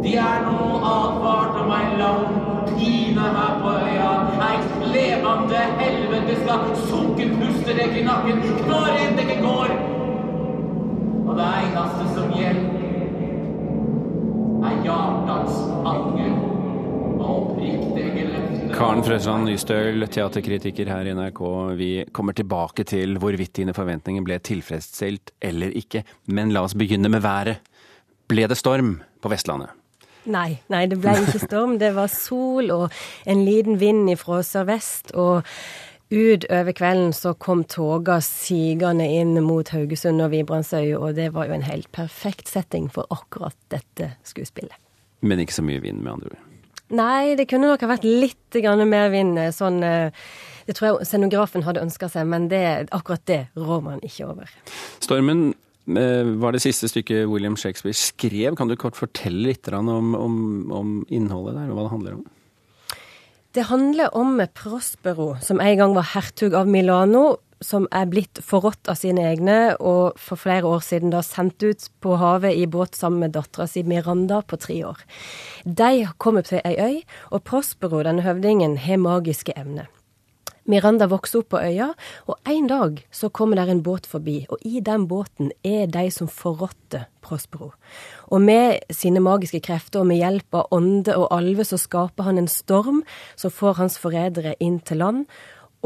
De 0.03 0.15
er 0.15 0.39
nå 0.45 0.79
advart 0.85 1.55
om 1.61 1.71
ei 1.71 1.97
lang 1.99 2.25
pine 2.69 3.25
her 3.37 3.53
på 3.63 3.73
øya. 3.87 4.11
Eit 4.47 4.69
levende 4.93 5.61
helvete 5.79 6.35
skal 6.43 6.63
sunke 6.89 7.29
puste 7.35 7.75
deg 7.79 7.97
i 7.97 8.03
nakken 8.05 8.43
enn 8.43 9.19
ikke 9.23 9.39
går. 9.41 9.75
Og 11.27 11.33
det 11.39 11.49
eneste 11.63 12.05
som 12.15 12.31
gjelder, 12.31 12.69
er 14.65 14.83
hjartans 14.83 15.55
anger 15.85 16.33
og 17.19 17.29
oppriktige 17.35 18.27
løfter. 18.31 18.64
Karen 18.75 18.99
Frøsland 19.05 19.47
Nystøl, 19.47 20.03
teaterkritiker 20.11 20.89
her 20.91 21.07
i 21.07 21.13
NRK. 21.15 21.39
Vi 21.79 21.89
kommer 22.11 22.35
tilbake 22.35 22.83
til 22.83 23.15
hvorvidt 23.23 23.53
dine 23.55 23.71
forventninger 23.71 24.23
ble 24.25 24.35
tilfredsstilt 24.43 25.31
eller 25.39 25.71
ikke. 25.79 26.01
Men 26.27 26.51
la 26.51 26.65
oss 26.67 26.75
begynne 26.75 27.07
med 27.07 27.23
været. 27.23 27.61
Ble 28.27 28.49
det 28.51 28.57
storm 28.59 28.97
på 29.23 29.31
Vestlandet? 29.31 29.71
Nei, 30.27 30.57
nei, 30.73 30.81
det 30.91 30.97
ble 30.99 31.13
ikke 31.21 31.39
storm. 31.45 31.77
Det 31.79 31.93
var 31.95 32.11
sol 32.11 32.73
og 32.75 32.97
en 33.23 33.45
liten 33.47 33.79
vind 33.79 34.09
ifra 34.11 34.41
sørvest. 34.43 35.13
Og 35.15 35.47
utover 36.11 36.75
kvelden 36.75 37.15
så 37.15 37.31
kom 37.39 37.63
toga 37.71 38.17
sigende 38.25 39.07
inn 39.07 39.37
mot 39.45 39.71
Haugesund 39.71 40.19
og 40.25 40.33
Vibrandsøy, 40.35 40.97
og 40.99 41.15
det 41.15 41.29
var 41.37 41.47
jo 41.47 41.55
en 41.55 41.69
helt 41.69 41.87
perfekt 41.95 42.51
setting 42.51 42.91
for 42.91 43.07
akkurat 43.13 43.55
dette 43.71 44.17
skuespillet. 44.27 44.75
Men 45.23 45.39
ikke 45.39 45.55
så 45.61 45.63
mye 45.63 45.79
vind, 45.79 46.03
med 46.03 46.17
andre 46.17 46.35
ord. 46.35 46.43
Nei, 46.93 47.33
det 47.37 47.47
kunne 47.49 47.71
nok 47.71 47.81
ha 47.81 47.89
vært 47.95 48.05
litt 48.05 48.59
mer 48.85 49.09
vind. 49.09 49.39
Sånn, 49.55 49.81
eh, 49.83 50.13
det 50.67 50.75
tror 50.77 50.91
jeg 50.91 51.07
scenografen 51.09 51.65
hadde 51.65 51.81
ønska 51.81 52.09
seg, 52.09 52.27
men 52.29 52.47
det, 52.49 52.89
akkurat 52.91 53.25
det 53.25 53.47
rår 53.57 53.81
man 53.81 54.03
ikke 54.05 54.29
over. 54.29 54.51
Stormen 55.01 55.53
eh, 55.89 56.23
var 56.37 56.53
det 56.53 56.61
siste 56.61 56.89
stykket 56.91 57.25
William 57.29 57.57
Shakespeare 57.57 57.97
skrev. 57.97 58.55
Kan 58.55 58.69
du 58.69 58.77
kort 58.77 58.95
fortelle 58.95 59.49
litt 59.49 59.67
om, 59.73 60.13
om, 60.13 60.37
om 60.71 60.95
innholdet 61.09 61.57
der, 61.57 61.69
og 61.69 61.79
hva 61.79 61.87
det 61.87 61.95
handler 61.95 62.17
om? 62.19 62.25
Det 63.55 63.69
handler 63.69 64.11
om 64.19 64.41
Prospero, 64.53 65.37
som 65.41 65.61
en 65.63 65.77
gang 65.79 65.93
var 65.95 66.09
hertug 66.11 66.53
av 66.59 66.67
Milano, 66.67 67.37
som 67.65 67.87
er 67.95 68.05
blitt 68.11 68.39
forrådt 68.45 68.91
av 68.91 68.99
sine 68.99 69.25
egne, 69.31 69.57
og 69.81 70.19
for 70.21 70.39
flere 70.39 70.69
år 70.69 70.85
siden 70.85 71.13
da 71.13 71.23
sendt 71.25 71.63
ut 71.65 71.89
på 72.03 72.19
havet 72.21 72.55
i 72.55 72.67
båt 72.69 72.97
sammen 72.97 73.25
med 73.25 73.35
dattera 73.35 73.67
si 73.69 73.83
Miranda 73.87 74.41
på 74.45 74.59
tre 74.61 74.79
år. 74.91 75.01
De 75.65 76.05
kommer 76.21 76.45
til 76.45 76.61
ei 76.63 76.77
øy, 76.77 77.03
og 77.31 77.45
Prospero, 77.47 78.03
denne 78.05 78.25
høvdingen, 78.25 78.77
har 78.85 79.01
magiske 79.01 79.55
evner. 79.57 79.89
Miranda 80.65 81.05
vokser 81.05 81.43
opp 81.43 81.51
på 81.53 81.59
øya, 81.61 81.91
og 82.25 82.49
en 82.49 82.67
dag 82.69 83.03
så 83.13 83.29
kommer 83.29 83.59
der 83.59 83.69
en 83.69 83.83
båt 83.85 84.07
forbi, 84.09 84.47
og 84.49 84.61
i 84.65 84.81
den 84.81 85.05
båten 85.07 85.51
er 85.61 85.85
de 85.93 86.07
som 86.09 86.29
forrådte 86.29 87.03
Prospero. 87.21 87.71
Og 88.33 88.41
med 88.41 88.81
sine 88.89 89.21
magiske 89.21 89.61
krefter 89.67 90.01
og 90.01 90.09
med 90.09 90.23
hjelp 90.23 90.57
av 90.57 90.73
ånde 90.73 91.13
og 91.21 91.29
alve 91.37 91.67
så 91.69 91.77
skaper 91.77 92.25
han 92.25 92.41
en 92.41 92.49
storm 92.49 93.03
som 93.37 93.53
får 93.53 93.77
hans 93.81 93.99
forrædere 94.01 94.55
inn 94.59 94.79
til 94.81 95.03
land, 95.05 95.25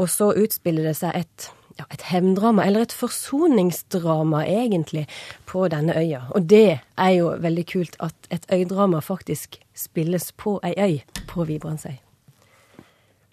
og 0.00 0.08
så 0.08 0.32
utspiller 0.32 0.88
det 0.88 0.96
seg 0.96 1.26
et 1.26 1.50
ja, 1.78 1.86
et 1.90 2.02
hevndrama, 2.10 2.64
eller 2.66 2.84
et 2.84 2.94
forsoningsdrama, 2.96 4.42
egentlig, 4.46 5.06
på 5.46 5.66
denne 5.72 5.96
øya. 5.96 6.22
Og 6.34 6.48
det 6.50 6.80
er 6.98 7.10
jo 7.16 7.32
veldig 7.40 7.66
kult 7.70 7.96
at 8.04 8.30
et 8.30 8.46
øydrama 8.52 9.00
faktisk 9.04 9.60
spilles 9.76 10.32
på 10.32 10.58
ei 10.66 10.74
øy 10.76 11.24
på 11.30 11.46
Vibrandsøy. 11.48 11.96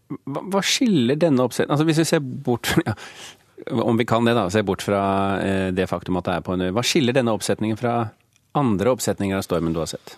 Hva, 0.08 0.44
hva 0.53 0.62
skiller 0.63 1.17
denne 1.20 1.44
oppsetningen 1.44 1.74
Altså 1.74 1.84
Hvis 1.84 1.98
vi 2.00 2.03
ser 2.08 2.22
bort 2.24 2.70
ja, 2.86 2.94
om 3.84 3.98
vi 4.00 4.06
kan 4.08 4.24
det, 4.24 4.38
da, 4.38 4.46
se 4.50 4.62
bort 4.63 4.86
fra 4.86 5.01
eh, 5.44 5.67
det 5.75 5.89
faktum 5.89 6.15
at 6.20 6.29
det 6.29 6.38
er 6.38 6.46
på 6.46 6.56
en 6.56 6.63
øy. 6.67 6.72
Hva 6.72 6.86
skiller 6.86 7.15
denne 7.17 7.34
oppsetningen 7.36 7.79
fra 7.79 7.98
andre 8.58 8.94
oppsetninger 8.94 9.38
av 9.38 9.44
Stormen 9.44 9.75
du 9.75 9.82
har 9.82 9.91
sett? 9.91 10.15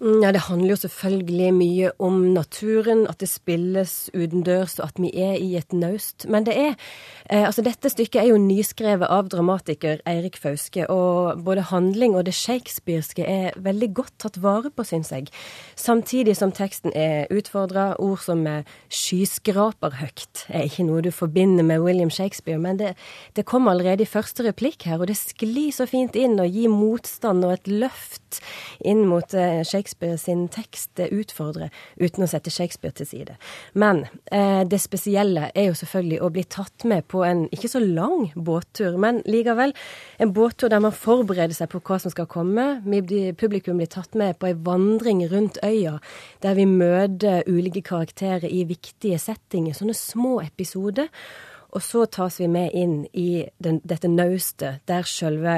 Ja, 0.00 0.32
Det 0.32 0.40
handler 0.40 0.70
jo 0.70 0.76
selvfølgelig 0.76 1.54
mye 1.54 1.90
om 2.00 2.14
naturen, 2.32 3.02
at 3.06 3.20
det 3.20 3.28
spilles 3.28 4.08
utendørs, 4.14 4.78
og 4.78 4.86
at 4.86 4.96
vi 4.96 5.10
er 5.12 5.34
i 5.36 5.56
et 5.56 5.72
naust. 5.76 6.24
Men 6.28 6.46
det 6.46 6.56
er 6.56 6.74
eh, 7.30 7.44
Altså, 7.44 7.60
dette 7.62 7.90
stykket 7.90 8.22
er 8.22 8.28
jo 8.30 8.38
nyskrevet 8.40 9.04
av 9.04 9.28
dramatiker 9.28 10.00
Eirik 10.08 10.38
Fauske, 10.40 10.86
og 10.88 11.44
både 11.44 11.66
handling 11.68 12.16
og 12.16 12.24
det 12.24 12.34
shakespearske 12.34 13.26
er 13.28 13.52
veldig 13.60 13.90
godt 13.94 14.14
tatt 14.18 14.38
vare 14.40 14.70
på, 14.70 14.84
syns 14.84 15.12
jeg. 15.12 15.28
Samtidig 15.76 16.36
som 16.36 16.52
teksten 16.52 16.96
er 16.96 17.28
utfordra. 17.28 17.92
Ord 18.00 18.24
som 18.24 18.46
skyskraperhøgt 18.88 20.46
er 20.48 20.64
ikke 20.64 20.88
noe 20.88 21.04
du 21.04 21.10
forbinder 21.10 21.64
med 21.64 21.80
William 21.84 22.10
Shakespeare, 22.10 22.58
men 22.58 22.78
det, 22.78 22.94
det 23.36 23.44
kom 23.44 23.68
allerede 23.68 24.02
i 24.02 24.08
første 24.08 24.48
replikk 24.48 24.88
her, 24.88 25.00
og 25.00 25.12
det 25.12 25.18
sklir 25.20 25.74
så 25.76 25.84
fint 25.84 26.16
inn 26.16 26.40
og 26.40 26.48
gir 26.48 26.72
motstand 26.72 27.44
og 27.44 27.58
et 27.58 27.68
løft 27.68 28.40
inn 28.80 29.04
mot 29.04 29.34
eh, 29.34 29.60
Shakespeare 29.60 29.89
Shakespeare 29.90 30.18
sin 30.18 30.48
tekst 30.48 31.00
utfordrer, 31.10 31.70
uten 31.98 32.24
å 32.24 32.28
sette 32.30 32.50
Shakespeare 32.52 32.94
til 32.94 33.08
side. 33.08 33.34
Men 33.74 34.04
eh, 34.30 34.62
det 34.68 34.78
spesielle 34.80 35.50
er 35.54 35.70
jo 35.70 35.74
selvfølgelig 35.74 36.20
å 36.22 36.30
bli 36.30 36.44
tatt 36.44 36.86
med 36.86 37.08
på 37.10 37.24
en 37.26 37.48
ikke 37.50 37.70
så 37.72 37.80
lang 37.82 38.30
båttur, 38.36 38.98
men 39.00 39.22
likevel 39.26 39.74
en 40.20 40.32
båttur 40.32 40.70
der 40.70 40.82
man 40.84 40.94
forbereder 40.94 41.56
seg 41.56 41.72
på 41.72 41.82
hva 41.82 41.98
som 41.98 42.14
skal 42.14 42.28
komme. 42.30 42.80
Publikum 43.40 43.80
blir 43.80 43.90
tatt 43.90 44.14
med 44.14 44.38
på 44.38 44.50
ei 44.50 44.54
vandring 44.54 45.24
rundt 45.30 45.58
øya, 45.64 45.98
der 46.44 46.54
vi 46.58 46.68
møter 46.70 47.42
ulike 47.50 47.82
karakterer 47.82 48.46
i 48.46 48.64
viktige 48.68 49.18
settinger, 49.18 49.74
sånne 49.74 49.96
små 49.96 50.38
episoder. 50.44 51.10
Og 51.72 51.82
så 51.84 52.04
tas 52.10 52.38
vi 52.40 52.48
med 52.50 52.74
inn 52.76 53.04
i 53.12 53.44
den, 53.62 53.80
dette 53.86 54.08
naustet, 54.10 54.80
der 54.90 55.06
selve 55.08 55.56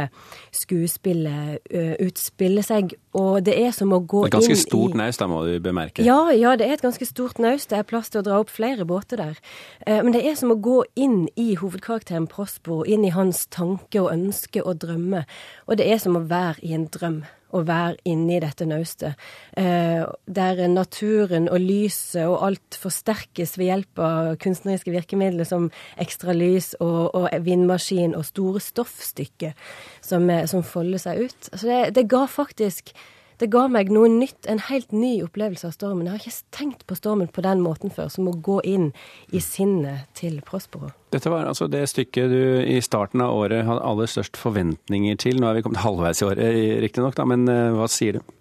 skuespillet 0.54 1.62
uh, 1.72 1.94
utspiller 2.02 2.66
seg. 2.66 2.94
Og 3.18 3.42
det 3.44 3.56
er 3.60 3.74
som 3.76 3.92
å 3.92 4.00
gå 4.00 4.24
inn 4.24 4.30
i 4.30 4.32
Et 4.32 4.38
ganske 4.38 4.58
stort 4.60 4.96
naust, 4.98 5.20
da, 5.20 5.28
må 5.30 5.42
du 5.48 5.56
bemerke. 5.64 6.04
Ja, 6.04 6.30
ja, 6.36 6.54
det 6.56 6.68
er 6.68 6.76
et 6.76 6.84
ganske 6.84 7.08
stort 7.08 7.40
naust. 7.42 7.70
Det 7.72 7.80
er 7.80 7.88
plass 7.88 8.12
til 8.12 8.22
å 8.22 8.26
dra 8.26 8.40
opp 8.42 8.52
flere 8.52 8.86
båter 8.88 9.20
der. 9.20 9.42
Uh, 9.86 10.00
men 10.00 10.12
det 10.16 10.24
er 10.28 10.38
som 10.38 10.54
å 10.54 10.60
gå 10.60 10.82
inn 10.94 11.26
i 11.36 11.52
hovedkarakteren 11.60 12.28
Prosbo, 12.30 12.82
inn 12.84 13.06
i 13.08 13.14
hans 13.14 13.46
tanke 13.52 14.02
og 14.02 14.12
ønske 14.14 14.64
og 14.64 14.82
drømme. 14.84 15.26
Og 15.68 15.80
det 15.80 15.88
er 15.88 16.02
som 16.02 16.18
å 16.18 16.26
være 16.28 16.60
i 16.66 16.76
en 16.76 16.88
drøm 16.92 17.22
å 17.52 17.62
være 17.68 18.00
inni 18.08 18.40
dette 18.42 18.66
naustet. 18.68 19.20
Eh, 19.56 20.02
der 20.26 20.62
naturen 20.72 21.48
og 21.52 21.60
lyset 21.62 22.24
og 22.26 22.38
alt 22.48 22.78
forsterkes 22.80 23.56
ved 23.60 23.70
hjelp 23.70 24.02
av 24.02 24.34
kunstneriske 24.42 24.94
virkemidler 24.94 25.48
som 25.48 25.70
ekstra 26.00 26.34
lys 26.36 26.72
og, 26.80 27.12
og 27.14 27.28
vindmaskin 27.44 28.16
og 28.18 28.26
store 28.28 28.62
stoffstykker 28.64 29.56
som, 30.00 30.28
eh, 30.30 30.46
som 30.50 30.64
folder 30.66 31.02
seg 31.02 31.26
ut. 31.26 31.50
Så 31.52 31.66
det, 31.68 31.82
det 31.98 32.08
ga 32.12 32.26
faktisk 32.30 32.94
det 33.42 33.50
ga 33.50 33.64
meg 33.70 33.90
noe 33.90 34.06
nytt, 34.10 34.46
en 34.46 34.60
helt 34.68 34.92
ny 34.94 35.16
opplevelse 35.24 35.66
av 35.66 35.74
stormen. 35.74 36.06
Jeg 36.06 36.14
har 36.14 36.22
ikke 36.22 36.54
tenkt 36.54 36.84
på 36.86 36.96
stormen 36.98 37.30
på 37.32 37.42
den 37.42 37.62
måten 37.64 37.90
før, 37.90 38.10
som 38.12 38.28
å 38.30 38.34
gå 38.38 38.60
inn 38.68 38.92
i 39.34 39.42
sinnet 39.42 40.06
til 40.18 40.38
Prospero. 40.46 40.92
Dette 41.12 41.32
var 41.32 41.48
altså 41.50 41.66
det 41.70 41.82
stykket 41.90 42.30
du 42.30 42.44
i 42.62 42.78
starten 42.84 43.24
av 43.24 43.34
året 43.34 43.66
hadde 43.66 43.82
aller 43.88 44.10
størst 44.10 44.38
forventninger 44.38 45.18
til. 45.20 45.42
Nå 45.42 45.50
er 45.50 45.58
vi 45.58 45.64
kommet 45.66 45.82
halvveis 45.82 46.22
i 46.22 46.28
året, 46.28 46.60
riktignok, 46.84 47.18
men 47.28 47.50
uh, 47.50 47.74
hva 47.80 47.90
sier 47.90 48.20
du? 48.20 48.32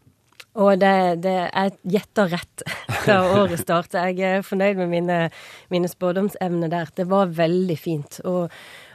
Og 0.62 0.76
det, 0.82 1.24
det 1.24 1.34
jeg 1.48 1.74
gjetter 1.96 2.32
rett 2.34 2.64
da 3.08 3.18
året 3.40 3.62
startet. 3.62 4.20
Jeg 4.20 4.38
er 4.42 4.46
fornøyd 4.46 4.84
med 4.84 4.92
mine, 4.92 5.20
mine 5.72 5.90
spådomsevner 5.90 6.72
der. 6.72 6.92
Det 6.96 7.08
var 7.10 7.32
veldig 7.38 7.78
fint. 7.80 8.20
Og 8.28 8.52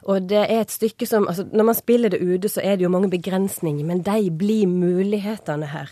og 0.06 0.28
det 0.30 0.42
er 0.44 0.62
et 0.62 0.70
stykke 0.72 1.06
som 1.08 1.26
altså 1.28 1.46
Når 1.52 1.64
man 1.66 1.74
spiller 1.74 2.12
det 2.12 2.22
ute, 2.22 2.48
så 2.48 2.62
er 2.62 2.76
det 2.76 2.86
jo 2.86 2.92
mange 2.92 3.10
begrensninger, 3.10 3.84
men 3.84 4.02
de 4.06 4.30
blir 4.30 4.66
mulighetene 4.70 5.66
her. 5.72 5.90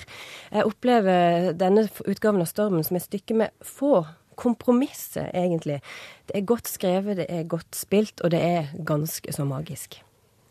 Jeg 0.52 0.66
opplever 0.68 1.52
denne 1.58 1.88
utgaven 2.06 2.42
av 2.44 2.50
Stormen 2.50 2.86
som 2.86 2.96
et 2.96 3.06
stykke 3.06 3.34
med 3.34 3.54
få 3.62 4.04
kompromisser, 4.38 5.30
egentlig. 5.34 5.80
Det 6.26 6.38
er 6.38 6.46
godt 6.46 6.68
skrevet, 6.68 7.16
det 7.16 7.26
er 7.28 7.46
godt 7.46 7.76
spilt, 7.76 8.20
og 8.20 8.30
det 8.34 8.42
er 8.42 8.72
ganske 8.86 9.32
så 9.32 9.46
magisk. 9.46 10.00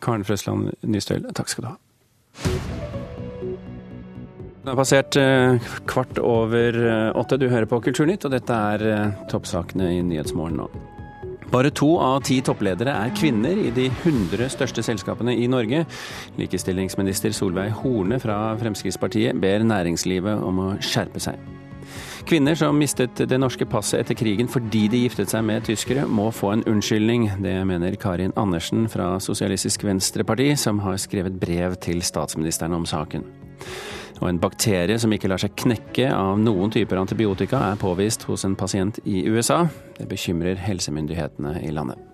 Karen 0.03 0.24
Frøsland 0.27 0.72
Nystøyl, 0.84 1.27
takk 1.36 1.51
skal 1.51 1.63
du 1.63 1.72
ha. 1.74 1.77
Det 4.63 4.72
har 4.72 4.79
passert 4.79 5.15
eh, 5.20 5.72
kvart 5.91 6.20
over 6.24 6.77
eh, 6.79 7.10
åtte. 7.20 7.36
Du 7.36 7.50
hører 7.51 7.67
på 7.67 7.82
Kulturnytt, 7.84 8.24
og 8.24 8.32
dette 8.32 8.55
er 8.55 8.86
eh, 8.88 9.24
toppsakene 9.32 9.89
i 9.91 10.01
Nyhetsmorgen 10.08 10.62
nå. 10.62 10.70
Bare 11.53 11.69
to 11.69 11.91
av 12.01 12.24
ti 12.25 12.39
toppledere 12.41 12.95
er 12.98 13.12
kvinner 13.13 13.60
i 13.67 13.69
de 13.75 13.86
100 13.91 14.48
største 14.50 14.81
selskapene 14.81 15.36
i 15.38 15.45
Norge. 15.45 15.83
Likestillingsminister 16.39 17.36
Solveig 17.38 17.75
Horne 17.83 18.17
fra 18.22 18.55
Fremskrittspartiet 18.57 19.38
ber 19.38 19.62
næringslivet 19.62 20.41
om 20.41 20.63
å 20.63 20.72
skjerpe 20.81 21.22
seg. 21.22 21.38
Kvinner 22.25 22.57
som 22.57 22.79
mistet 22.79 23.22
det 23.29 23.38
norske 23.38 23.67
passet 23.69 24.01
etter 24.01 24.17
krigen 24.17 24.50
fordi 24.50 24.88
de 24.89 25.03
giftet 25.03 25.29
seg 25.29 25.45
med 25.45 25.67
tyskere, 25.67 26.07
må 26.07 26.31
få 26.33 26.55
en 26.55 26.65
unnskyldning. 26.72 27.27
Det 27.43 27.57
mener 27.69 28.00
Karin 28.01 28.33
Andersen 28.39 28.88
fra 28.89 29.19
Sosialistisk 29.22 29.86
Venstreparti, 29.86 30.55
som 30.57 30.81
har 30.81 30.98
skrevet 30.98 31.38
brev 31.38 31.77
til 31.83 32.01
statsministeren 32.01 32.74
om 32.79 32.89
saken. 32.89 33.27
Og 34.24 34.30
en 34.30 34.39
bakterie 34.39 34.96
som 35.03 35.12
ikke 35.12 35.27
lar 35.27 35.42
seg 35.42 35.51
knekke 35.60 36.08
av 36.15 36.38
noen 36.39 36.72
typer 36.72 37.01
antibiotika, 37.01 37.60
er 37.74 37.82
påvist 37.82 38.24
hos 38.30 38.48
en 38.48 38.56
pasient 38.56 39.01
i 39.03 39.25
USA. 39.27 39.65
Det 39.98 40.08
bekymrer 40.08 40.63
helsemyndighetene 40.63 41.58
i 41.60 41.75
landet. 41.75 42.12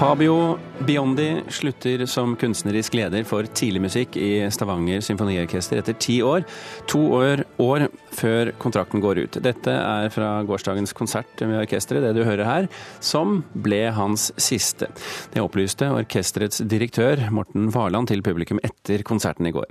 Fabio 0.00 0.58
Biondi 0.86 1.42
slutter 1.52 2.06
som 2.08 2.32
kunstnerisk 2.40 2.94
leder 2.96 3.20
for 3.28 3.44
tidligmusikk 3.44 4.14
i 4.16 4.30
Stavanger 4.48 5.02
symfoniorkester 5.04 5.76
etter 5.76 5.98
ti 6.00 6.14
år. 6.24 6.46
To 6.88 7.02
år, 7.18 7.42
år, 7.60 7.84
før 8.16 8.54
kontrakten 8.62 9.04
går 9.04 9.20
ut. 9.26 9.38
Dette 9.44 9.74
er 9.76 10.08
fra 10.14 10.30
gårsdagens 10.48 10.96
konsert 10.96 11.44
med 11.44 11.60
orkesteret, 11.60 12.06
det 12.06 12.14
du 12.16 12.24
hører 12.24 12.48
her, 12.48 12.72
som 13.04 13.42
ble 13.52 13.82
hans 13.92 14.30
siste. 14.40 14.88
Det 15.34 15.44
opplyste 15.44 15.92
orkesterets 15.92 16.64
direktør 16.64 17.26
Morten 17.28 17.68
Varland 17.74 18.08
til 18.08 18.24
publikum 18.24 18.62
etter 18.64 19.04
konserten 19.04 19.52
i 19.52 19.52
går. 19.52 19.68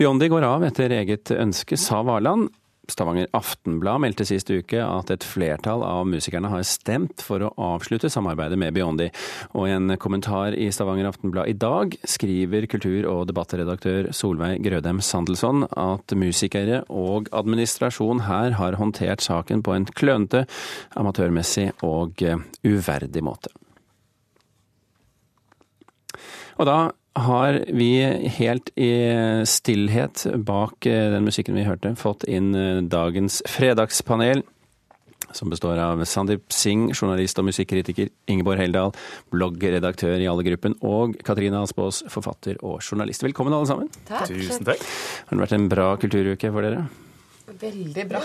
Biondi 0.00 0.32
går 0.32 0.48
av 0.54 0.64
etter 0.70 1.02
eget 1.02 1.36
ønske, 1.36 1.76
sa 1.76 2.00
Varland. 2.00 2.48
Stavanger 2.90 3.26
Aftenblad 3.36 4.02
meldte 4.04 4.26
sist 4.28 4.50
uke 4.52 4.78
at 4.82 5.10
et 5.10 5.26
flertall 5.26 5.82
av 5.86 6.04
musikerne 6.08 6.50
har 6.52 6.62
stemt 6.66 7.22
for 7.24 7.42
å 7.42 7.52
avslutte 7.74 8.10
samarbeidet 8.12 8.58
med 8.60 8.76
Biondi. 8.76 9.08
Og 9.58 9.66
i 9.68 9.74
en 9.74 9.96
kommentar 10.02 10.54
i 10.54 10.68
Stavanger 10.74 11.10
Aftenblad 11.10 11.50
i 11.50 11.56
dag 11.58 11.96
skriver 12.06 12.68
kultur- 12.70 13.08
og 13.10 13.26
debattredaktør 13.30 14.12
Solveig 14.16 14.62
Grødem 14.64 15.02
Sandelsson 15.02 15.66
at 15.70 16.16
musikere 16.18 16.84
og 16.86 17.30
administrasjon 17.34 18.24
her 18.28 18.58
har 18.60 18.78
håndtert 18.80 19.24
saken 19.24 19.64
på 19.66 19.74
en 19.74 19.88
klønete, 19.90 20.46
amatørmessig 20.96 21.72
og 21.86 22.22
uverdig 22.66 23.24
måte. 23.26 23.50
Og 26.56 26.68
da 26.68 26.78
har 27.16 27.64
vi 27.72 27.90
helt 28.38 28.68
i 28.76 28.90
stillhet 29.48 30.26
bak 30.36 30.86
eh, 30.86 31.10
den 31.14 31.24
musikken 31.24 31.56
vi 31.56 31.64
hørte, 31.64 31.94
fått 31.96 32.26
inn 32.28 32.52
eh, 32.54 32.82
dagens 32.84 33.42
fredagspanel. 33.48 34.44
Som 35.34 35.50
består 35.50 35.80
av 35.82 36.04
Sandeep 36.06 36.52
Singh, 36.54 36.92
journalist 36.94 37.40
og 37.40 37.48
musikkritiker, 37.48 38.12
Ingeborg 38.30 38.60
Heldal, 38.62 38.92
bloggredaktør 39.34 40.20
i 40.22 40.28
Alle-gruppen, 40.30 40.76
og 40.86 41.16
Katrine 41.26 41.64
Aspaas, 41.64 42.02
forfatter 42.12 42.60
og 42.62 42.78
journalist. 42.84 43.24
Velkommen 43.26 43.56
alle 43.56 43.68
sammen. 43.68 43.90
Takk. 44.06 44.30
Tusen 44.30 44.68
takk. 44.68 44.84
Har 45.26 45.36
det 45.36 45.42
vært 45.42 45.56
en 45.58 45.68
bra 45.72 45.88
kulturuke 46.00 46.52
for 46.54 46.68
dere? 46.68 46.86
Veldig 47.60 48.04
bra. 48.10 48.20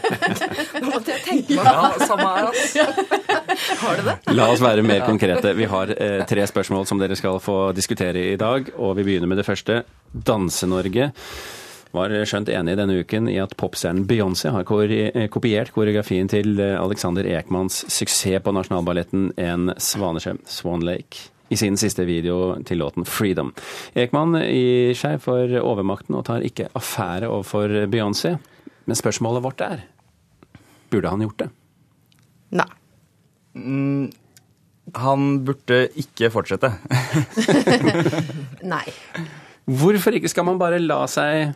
Nå 0.82 0.88
måtte 0.88 1.12
jeg 1.12 1.24
tenke 1.26 1.58
meg 1.58 1.66
Ja, 1.68 1.90
samme 2.08 2.28
her, 2.32 2.48
altså. 2.48 2.86
Har 3.76 3.96
du 3.96 4.02
det? 4.06 4.16
La 4.32 4.48
oss 4.52 4.62
være 4.64 4.82
mer 4.86 5.04
konkrete. 5.06 5.52
Vi 5.56 5.68
har 5.68 5.92
eh, 5.94 6.24
tre 6.28 6.46
spørsmål 6.48 6.86
som 6.88 7.00
dere 7.00 7.16
skal 7.18 7.38
få 7.42 7.70
diskutere 7.76 8.30
i 8.32 8.36
dag, 8.40 8.70
og 8.76 8.96
vi 8.98 9.06
begynner 9.06 9.30
med 9.30 9.40
det 9.40 9.46
første. 9.46 9.82
Danse-Norge 10.12 11.10
var 11.96 12.12
skjønt 12.28 12.50
enig 12.52 12.76
denne 12.76 12.98
uken 13.00 13.30
i 13.32 13.38
at 13.40 13.54
popstjernen 13.60 14.06
Beyoncé 14.08 14.52
har 14.52 14.68
eh, 14.92 15.28
kopiert 15.32 15.72
koreografien 15.72 16.28
til 16.28 16.60
eh, 16.60 16.76
Alexander 16.80 17.28
Ekmans 17.38 17.84
suksess 17.88 18.44
på 18.44 18.54
Nasjonalballetten 18.56 19.32
En 19.36 19.72
svanesjø, 19.76 20.36
Swan 20.48 20.84
Lake, 20.84 21.28
i 21.48 21.56
sin 21.56 21.76
siste 21.80 22.04
video 22.04 22.56
til 22.64 22.78
låten 22.78 23.04
'Freedom'. 23.04 23.54
Ekman 23.94 24.36
gir 24.44 24.94
seg 24.94 25.20
for 25.24 25.48
overmakten 25.60 26.16
og 26.16 26.26
tar 26.28 26.44
ikke 26.44 26.68
affære 26.76 27.28
overfor 27.28 27.88
Beyoncé. 27.88 28.36
Men 28.84 28.96
spørsmålet 28.96 29.44
vårt 29.44 29.60
er 29.60 29.86
burde 30.90 31.08
han 31.08 31.20
gjort 31.20 31.38
det? 31.44 31.48
Nei. 32.56 32.77
Mm, 33.58 34.08
han 34.96 35.28
burde 35.44 35.82
ikke 36.00 36.30
fortsette. 36.32 36.70
Nei. 38.74 38.86
Hvorfor 39.68 40.16
ikke 40.16 40.30
skal 40.32 40.46
man 40.48 40.60
bare 40.60 40.80
la 40.80 41.02
seg 41.10 41.52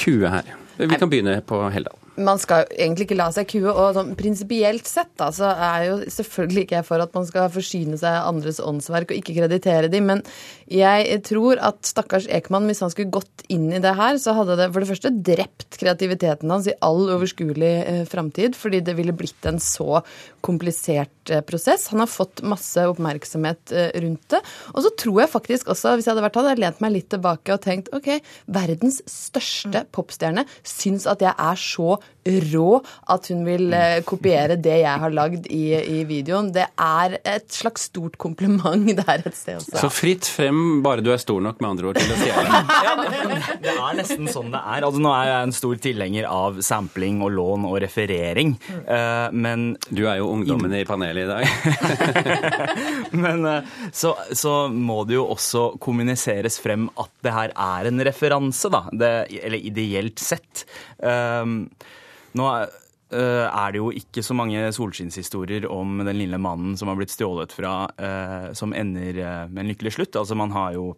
kue 0.00 0.30
her? 0.32 0.54
Vi 0.78 0.96
kan 0.96 1.10
begynne 1.10 1.42
på 1.44 1.58
Heldal. 1.70 1.98
Man 2.20 2.36
skal 2.40 2.66
egentlig 2.76 3.06
ikke 3.06 3.16
la 3.16 3.28
seg 3.32 3.48
kue. 3.48 3.68
Og 3.70 3.94
sånn 3.96 4.12
prinsipielt 4.18 4.88
sett 4.88 5.12
da, 5.20 5.30
så 5.32 5.52
er 5.52 5.86
jo 5.88 5.94
selvfølgelig 6.12 6.64
ikke 6.66 6.78
jeg 6.78 6.86
for 6.88 7.04
at 7.04 7.14
man 7.16 7.26
skal 7.28 7.52
forsyne 7.52 7.98
seg 8.00 8.18
av 8.18 8.28
andres 8.32 8.60
åndsverk 8.60 9.12
og 9.12 9.20
ikke 9.20 9.36
kreditere 9.38 9.90
dem, 9.92 10.10
men 10.10 10.24
jeg 10.72 11.20
tror 11.28 11.60
at 11.64 11.80
stakkars 11.88 12.28
Ekman, 12.32 12.68
hvis 12.68 12.82
han 12.84 12.92
skulle 12.92 13.12
gått 13.12 13.44
inn 13.52 13.68
i 13.72 13.80
det 13.82 13.94
her, 13.96 14.20
så 14.20 14.36
hadde 14.36 14.58
det 14.60 14.68
for 14.72 14.84
det 14.84 14.90
første 14.92 15.12
drept 15.28 15.80
kreativiteten 15.80 16.52
hans 16.52 16.68
i 16.68 16.76
all 16.84 17.04
overskuelig 17.16 17.72
eh, 17.80 18.04
framtid, 18.08 18.56
fordi 18.58 18.82
det 18.84 18.96
ville 18.98 19.16
blitt 19.16 19.48
en 19.48 19.60
så 19.62 20.02
komplisert 20.44 21.30
eh, 21.30 21.42
prosess. 21.46 21.88
Han 21.92 22.02
har 22.02 22.10
fått 22.10 22.42
masse 22.46 22.84
oppmerksomhet 22.90 23.72
eh, 23.72 23.90
rundt 24.02 24.26
det. 24.34 24.42
Og 24.74 24.84
så 24.84 24.92
tror 24.98 25.22
jeg 25.22 25.32
faktisk 25.32 25.70
også, 25.72 25.94
hvis 25.96 26.08
jeg 26.08 26.14
hadde 26.14 26.26
vært 26.26 26.38
han, 26.40 26.50
hadde 26.50 26.64
lent 26.64 26.82
meg 26.84 26.94
litt 26.96 27.08
tilbake 27.14 27.54
og 27.54 27.62
tenkt 27.64 27.92
OK, 27.96 28.10
verdens 28.52 29.00
største 29.08 29.84
popstjerne 29.94 30.46
syns 30.66 31.06
at 31.10 31.22
jeg 31.24 31.32
er 31.32 31.62
så 31.62 31.96
rå 32.24 32.80
at 33.10 33.28
hun 33.32 33.42
vil 33.46 33.72
eh, 33.74 34.00
kopiere 34.06 34.56
det 34.60 34.78
jeg 34.82 35.02
har 35.04 35.14
lagd 35.14 35.48
i, 35.50 35.64
i 35.74 36.02
videoen. 36.08 36.52
Det 36.54 36.66
er 36.78 37.18
et 37.18 37.48
slags 37.52 37.88
stort 37.90 38.18
kompliment 38.20 38.86
der 39.00 39.24
et 39.24 39.36
sted 39.36 39.58
også. 39.60 39.78
Så 39.84 39.92
fritt 39.92 40.28
frem, 40.28 40.82
bare 40.84 41.04
du 41.04 41.12
er 41.12 41.22
stor 41.22 41.42
nok, 41.42 41.60
med 41.62 41.70
andre 41.74 41.90
ord, 41.92 42.00
til 42.00 42.14
å 42.14 42.20
stjele. 42.20 42.62
Det 43.62 43.72
er 43.72 43.96
nesten 43.96 44.28
sånn 44.30 44.52
det 44.52 44.58
er. 44.58 44.84
Altså, 44.86 45.00
nå 45.02 45.10
er 45.14 45.26
jeg 45.28 45.46
en 45.46 45.54
stor 45.54 45.78
tilhenger 45.82 46.26
av 46.30 46.58
sampling 46.64 47.20
og 47.24 47.32
lån 47.34 47.66
og 47.68 47.76
referering, 47.82 48.54
eh, 48.82 49.26
men 49.32 49.72
Du 49.88 50.04
er 50.06 50.20
jo 50.20 50.30
ungdommen 50.32 50.72
i 50.76 50.84
panelet 50.88 51.24
i 51.24 51.30
dag. 51.30 52.42
Men 53.22 53.44
eh, 53.48 53.72
så, 53.92 54.14
så 54.36 54.54
må 54.68 55.02
det 55.08 55.16
jo 55.18 55.26
også 55.34 55.64
kommuniseres 55.82 56.58
frem 56.62 56.88
at 57.00 57.10
det 57.24 57.34
her 57.34 57.54
er 57.54 57.90
en 57.90 58.04
referanse, 58.06 58.70
da. 58.72 58.84
Det, 58.92 59.12
eller 59.42 59.68
ideelt 59.72 60.22
sett. 60.22 60.64
Um, 60.98 61.66
nå 62.38 62.48
er, 62.48 62.74
eh, 63.12 63.46
er 63.46 63.72
det 63.72 63.80
jo 63.80 63.92
ikke 63.94 64.24
så 64.24 64.36
mange 64.36 64.64
solskinnshistorier 64.74 65.68
om 65.70 66.02
den 66.04 66.18
lille 66.18 66.40
mannen 66.40 66.76
som 66.78 66.90
har 66.90 66.98
blitt 66.98 67.14
stjålet 67.14 67.54
fra, 67.54 67.74
eh, 67.96 68.52
som 68.58 68.74
ender 68.76 69.18
eh, 69.18 69.48
med 69.48 69.64
en 69.64 69.72
lykkelig 69.72 69.96
slutt. 69.98 70.20
Altså, 70.20 70.38
man 70.38 70.54
har 70.54 70.76
jo 70.78 70.92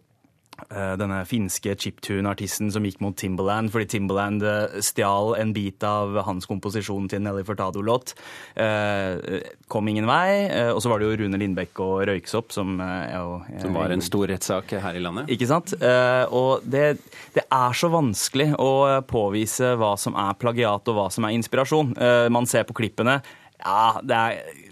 denne 0.97 1.21
finske 1.27 1.75
chiptune-artisten 1.79 2.71
som 2.73 2.85
gikk 2.87 3.01
mot 3.03 3.15
Timberland 3.19 3.71
fordi 3.73 3.87
Timberland 3.95 4.43
eh, 4.45 4.79
stjal 4.83 5.35
en 5.39 5.53
bit 5.55 5.83
av 5.85 6.15
hans 6.27 6.47
komposisjon 6.49 7.09
til 7.11 7.23
Nelly 7.25 7.43
Furtado-låt. 7.47 8.15
Eh, 8.55 9.43
kom 9.71 9.87
ingen 9.91 10.07
vei. 10.09 10.47
Eh, 10.49 10.71
og 10.71 10.81
så 10.83 10.91
var 10.91 11.01
det 11.01 11.09
jo 11.09 11.19
Rune 11.23 11.39
Lindbekk 11.41 11.81
og 11.83 12.05
Røyksopp 12.09 12.53
som 12.55 12.79
eh, 12.83 13.13
jo 13.15 13.39
Som 13.61 13.77
var 13.77 13.93
en 13.93 14.03
stor 14.05 14.27
rettssak 14.31 14.75
her 14.81 14.97
i 14.97 15.03
landet. 15.03 15.29
ikke 15.31 15.49
sant? 15.49 15.75
Eh, 15.79 16.25
og 16.33 16.65
det, 16.65 16.97
det 17.35 17.45
er 17.45 17.77
så 17.77 17.91
vanskelig 17.93 18.51
å 18.61 19.01
påvise 19.07 19.75
hva 19.79 19.95
som 19.99 20.17
er 20.19 20.37
plagiat 20.39 20.91
og 20.91 20.99
hva 20.99 21.09
som 21.13 21.27
er 21.27 21.35
inspirasjon. 21.37 21.95
Eh, 21.97 22.27
man 22.33 22.47
ser 22.49 22.67
på 22.67 22.77
klippene. 22.77 23.19
Ja, 23.65 23.99
det 24.03 24.15
er 24.15 24.64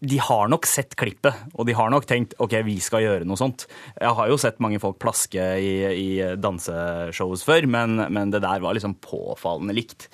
de 0.00 0.16
har 0.24 0.48
nok 0.48 0.64
sett 0.68 0.96
klippet, 0.98 1.36
og 1.52 1.66
de 1.68 1.74
har 1.76 1.90
nok 1.92 2.06
tenkt 2.08 2.32
ok, 2.40 2.54
vi 2.64 2.78
skal 2.80 3.04
gjøre 3.04 3.28
noe 3.28 3.36
sånt. 3.40 3.66
Jeg 4.00 4.16
har 4.16 4.30
jo 4.30 4.38
sett 4.40 4.60
mange 4.64 4.80
folk 4.80 4.96
plaske 5.02 5.44
i, 5.60 5.74
i 5.92 6.10
danseshows 6.40 7.44
før, 7.44 7.68
men, 7.68 8.00
men 8.08 8.32
det 8.32 8.40
der 8.44 8.64
var 8.64 8.76
liksom 8.76 8.96
påfallende 9.04 9.76
likt. 9.76 10.08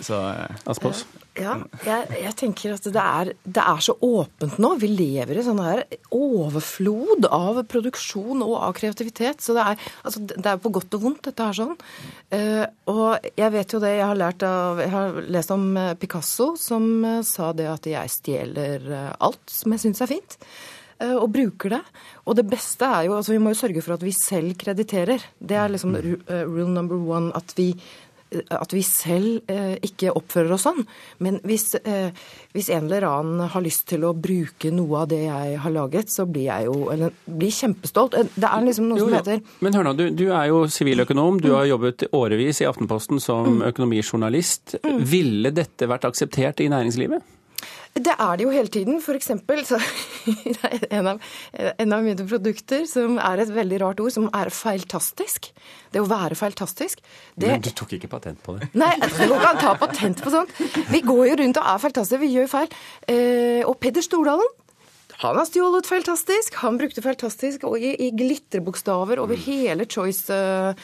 Så 0.00 0.16
Aspås? 0.64 1.02
Ja, 1.36 1.58
jeg, 1.84 2.06
jeg 2.22 2.32
tenker 2.40 2.72
at 2.74 2.86
det 2.92 3.02
er, 3.02 3.30
det 3.44 3.60
er 3.64 3.80
så 3.84 3.92
åpent 4.04 4.56
nå. 4.60 4.70
Vi 4.80 4.88
lever 4.88 5.36
i 5.36 5.44
sånn 5.44 5.60
her 5.60 5.82
overflod 6.16 7.26
av 7.28 7.60
produksjon 7.68 8.40
og 8.44 8.54
av 8.56 8.74
kreativitet. 8.76 9.40
Så 9.44 9.56
det 9.56 9.64
er, 9.72 9.86
altså, 10.04 10.22
det 10.28 10.48
er 10.48 10.60
på 10.64 10.72
godt 10.72 10.96
og 10.96 11.04
vondt, 11.06 11.22
dette 11.28 11.46
her 11.48 11.56
sånn. 11.60 11.74
Uh, 12.32 12.64
og 12.92 13.28
jeg 13.36 13.52
vet 13.54 13.74
jo 13.76 13.80
det, 13.84 13.94
jeg 13.98 14.08
har 14.08 14.20
lært 14.20 14.44
av 14.48 14.80
Jeg 14.82 14.92
har 14.92 15.18
lest 15.36 15.52
om 15.54 15.64
eh, 15.76 15.92
Picasso, 16.00 16.52
som 16.60 16.86
eh, 17.04 17.18
sa 17.28 17.52
det 17.56 17.68
at 17.70 17.88
jeg 17.88 18.12
stjeler 18.12 18.86
eh, 18.88 19.10
alt 19.24 19.52
som 19.52 19.74
jeg 19.76 19.84
syns 19.86 20.02
er 20.04 20.10
fint. 20.10 20.38
eh, 21.00 21.14
Og 21.16 21.28
bruker 21.32 21.76
det. 21.76 21.82
Og 22.26 22.36
det 22.38 22.46
beste 22.48 22.88
er 22.88 23.08
jo 23.08 23.16
altså 23.18 23.34
Vi 23.36 23.42
må 23.42 23.52
jo 23.52 23.60
sørge 23.60 23.84
for 23.84 23.96
at 23.96 24.04
vi 24.06 24.12
selv 24.16 24.56
krediterer. 24.60 25.22
Det 25.38 25.58
er 25.58 25.72
liksom 25.72 25.96
eh, 26.00 26.44
rule 26.48 26.70
number 26.72 26.96
one. 26.96 27.32
At 27.36 27.52
vi 27.56 27.74
at 28.50 28.72
vi 28.74 28.82
selv 28.86 29.50
eh, 29.52 29.74
ikke 29.84 30.12
oppfører 30.16 30.54
oss 30.56 30.66
sånn. 30.66 30.82
Men 31.24 31.38
hvis, 31.46 31.74
eh, 31.82 32.10
hvis 32.54 32.70
en 32.72 32.86
eller 32.88 33.06
annen 33.08 33.48
har 33.52 33.64
lyst 33.64 33.86
til 33.92 34.06
å 34.08 34.14
bruke 34.14 34.72
noe 34.74 35.02
av 35.02 35.10
det 35.12 35.22
jeg 35.24 35.58
har 35.64 35.74
laget, 35.74 36.12
så 36.12 36.26
blir 36.28 36.48
jeg 36.48 36.68
jo 36.68 36.88
eller, 36.94 37.12
blir 37.26 37.52
kjempestolt. 37.52 38.16
Eh, 38.18 38.30
Det 38.36 38.48
er 38.48 38.64
liksom 38.66 38.88
noe 38.88 38.98
Jo, 39.02 39.08
som 39.08 39.18
heter 39.18 39.42
Men 39.60 39.76
hør 39.78 39.88
nå, 39.90 39.96
du, 39.98 40.04
du 40.10 40.26
er 40.30 40.48
jo 40.52 40.64
siviløkonom. 40.66 41.40
Du 41.42 41.52
har 41.54 41.68
jobbet 41.68 42.06
årevis 42.12 42.62
i 42.62 42.68
Aftenposten 42.70 43.20
som 43.20 43.62
økonomijournalist. 43.62 44.76
Ville 44.82 45.52
dette 45.54 45.88
vært 45.90 46.08
akseptert 46.08 46.60
i 46.64 46.70
næringslivet? 46.72 47.22
Det 47.92 48.14
er 48.16 48.38
det 48.38 48.44
jo 48.46 48.52
hele 48.54 48.70
tiden. 48.72 49.00
For 49.04 49.12
eksempel 49.18 49.64
så 49.68 49.76
en 50.96 51.06
av, 51.10 51.20
en 51.52 51.92
av 51.92 52.02
mine 52.04 52.24
produkter 52.24 52.86
som 52.88 53.18
er 53.20 53.42
et 53.44 53.52
veldig 53.52 53.80
rart 53.82 54.00
ord, 54.00 54.12
som 54.14 54.30
er 54.32 54.48
feiltastisk. 54.54 55.50
Det 55.92 56.00
å 56.00 56.08
være 56.08 56.34
feiltastisk. 56.38 57.02
Det, 57.36 57.48
Men 57.50 57.60
du 57.64 57.70
tok 57.76 57.92
ikke 57.98 58.08
patent 58.14 58.40
på 58.44 58.56
det? 58.56 58.70
Nei, 58.80 58.94
det 59.02 59.12
går 59.28 59.36
ikke 59.36 59.60
ta 59.60 59.74
patent 59.80 60.24
på 60.24 60.32
sånt. 60.32 60.50
Vi 60.88 61.00
går 61.04 61.24
jo 61.28 61.34
rundt 61.42 61.60
og 61.60 61.68
er 61.74 61.78
feiltastiske, 61.84 62.22
vi 62.24 62.32
gjør 62.32 62.48
feil. 62.54 62.68
Eh, 63.12 63.62
og 63.68 63.74
Peder 63.82 64.04
Stordalen, 64.04 64.50
han 65.22 65.36
har 65.38 65.46
stjålet 65.46 65.86
feiltastisk. 65.86 66.54
Han 66.64 66.78
brukte 66.80 67.04
feiltastisk 67.04 67.62
i, 67.76 67.90
i 68.06 68.10
glitrebokstaver 68.16 69.16
over 69.22 69.36
hele 69.38 69.84
Choice-veggen 69.86 70.74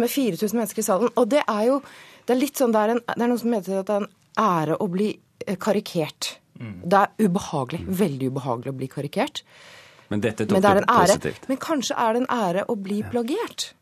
med 0.00 0.10
4000 0.10 0.56
mennesker 0.56 0.80
i 0.80 0.86
salen. 0.86 1.10
Og 1.18 1.24
det 1.34 1.42
er 1.44 1.64
jo 1.68 1.82
det 2.28 2.32
er 2.34 2.42
litt 2.42 2.60
sånn, 2.60 2.72
det 2.76 2.80
er, 2.80 2.90
en, 2.92 3.02
det 3.08 3.22
er 3.24 3.28
noen 3.30 3.40
som 3.40 3.54
heter 3.56 3.80
at 3.80 3.88
det 3.88 3.94
er 3.96 4.04
en 4.04 4.12
ære 4.38 4.74
å 4.84 4.86
bli 4.92 5.10
karikert. 5.56 6.38
Det 6.58 6.92
er 6.98 7.06
ubehagelig, 7.22 7.84
veldig 7.86 8.28
ubehagelig 8.32 8.72
å 8.72 8.76
bli 8.76 8.88
karikert. 8.88 9.42
Men 10.10 10.20
dette 10.20 10.46
tok 10.46 10.52
Men 10.56 10.62
det 10.62 10.70
er 10.70 10.76
en 10.76 10.88
ære. 10.88 11.06
positivt. 11.06 11.48
Men 11.48 11.56
kanskje 11.56 11.94
er 11.96 12.12
det 12.12 12.22
en 12.22 12.30
ære 12.38 12.64
å 12.68 12.76
bli 12.82 13.02
plagiert. 13.02 13.74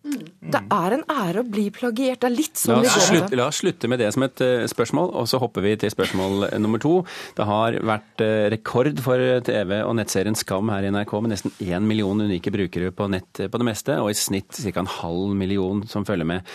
Det 0.00 0.60
er 0.72 0.94
en 0.96 1.02
ære 1.12 1.42
å 1.42 1.44
bli 1.44 1.66
plagiert. 1.74 2.22
Det 2.22 2.28
er 2.30 2.32
litt 2.32 2.56
La 2.64 2.78
sånn 2.78 2.80
vi 2.80 2.88
oss, 2.88 3.08
det. 3.12 3.36
la 3.36 3.46
oss 3.50 3.58
slutte 3.60 3.88
med 3.92 4.00
det 4.00 4.08
som 4.14 4.24
et 4.24 4.40
eh, 4.40 4.62
spørsmål, 4.70 5.10
og 5.20 5.26
så 5.28 5.36
hopper 5.42 5.64
vi 5.66 5.74
til 5.82 5.92
spørsmål 5.92 6.46
eh, 6.48 6.54
nummer 6.62 6.80
to. 6.80 6.94
Det 7.36 7.44
har 7.44 7.76
vært 7.84 8.24
eh, 8.24 8.46
rekord 8.54 9.02
for 9.04 9.20
TV 9.44 9.74
og 9.84 9.92
nettserien 9.98 10.38
Skam 10.38 10.72
her 10.72 10.86
i 10.88 10.92
NRK, 10.94 11.12
med 11.20 11.34
nesten 11.34 11.52
én 11.66 11.84
million 11.84 12.24
unike 12.24 12.52
brukere 12.54 12.88
på 12.96 13.10
nett 13.12 13.42
på 13.44 13.60
det 13.60 13.66
meste, 13.68 13.98
og 14.00 14.08
i 14.08 14.16
snitt 14.16 14.56
ca. 14.56 14.72
en 14.80 14.88
halv 14.88 15.34
million 15.36 15.84
som 15.90 16.08
følger 16.08 16.28
med. 16.32 16.48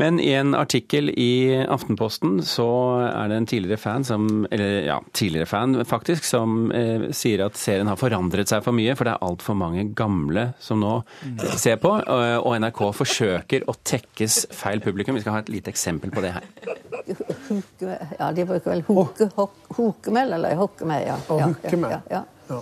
Men 0.00 0.16
i 0.22 0.32
en 0.38 0.56
artikkel 0.56 1.12
i 1.12 1.52
Aftenposten 1.68 2.40
så 2.48 2.66
er 3.10 3.28
det 3.28 3.40
en 3.42 3.50
tidligere 3.50 3.80
fan 3.80 4.04
som 4.06 4.46
Eller 4.50 4.86
ja, 4.86 4.96
tidligere 5.12 5.50
fan 5.50 5.76
faktisk, 5.84 6.24
som 6.24 6.72
eh, 6.72 7.10
sier 7.12 7.44
at 7.44 7.60
serien 7.60 7.92
har 7.92 8.00
forandret 8.00 8.48
seg 8.48 8.64
for 8.64 8.76
mye, 8.76 8.96
for 8.96 9.04
det 9.04 9.18
er 9.18 9.28
altfor 9.28 9.58
mange 9.58 9.84
gamle 9.96 10.48
som 10.62 10.80
nå 10.80 10.96
ser 11.60 11.76
på, 11.82 11.92
og, 11.92 12.24
og 12.40 12.56
Forsøker 12.94 13.64
å 13.70 13.74
tekkes 13.86 14.46
feil 14.54 14.82
publikum. 14.84 15.16
Vi 15.16 15.22
skal 15.24 15.36
ha 15.36 15.42
et 15.42 15.50
lite 15.52 15.72
eksempel 15.72 16.12
på 16.14 16.22
det 16.24 16.32
her. 16.36 16.44
Ja, 18.18 18.30
de 18.34 18.44
bruker 18.46 18.70
vel 18.70 18.82
hoke, 18.88 19.30
hok, 19.36 19.56
hokemel, 19.76 20.36
eller 20.36 20.56
hokkemel, 20.58 21.06
ja. 21.06 21.16
Ja, 21.28 21.48
hukemel. 21.50 21.96
Ja, 22.10 22.22
ja. 22.50 22.60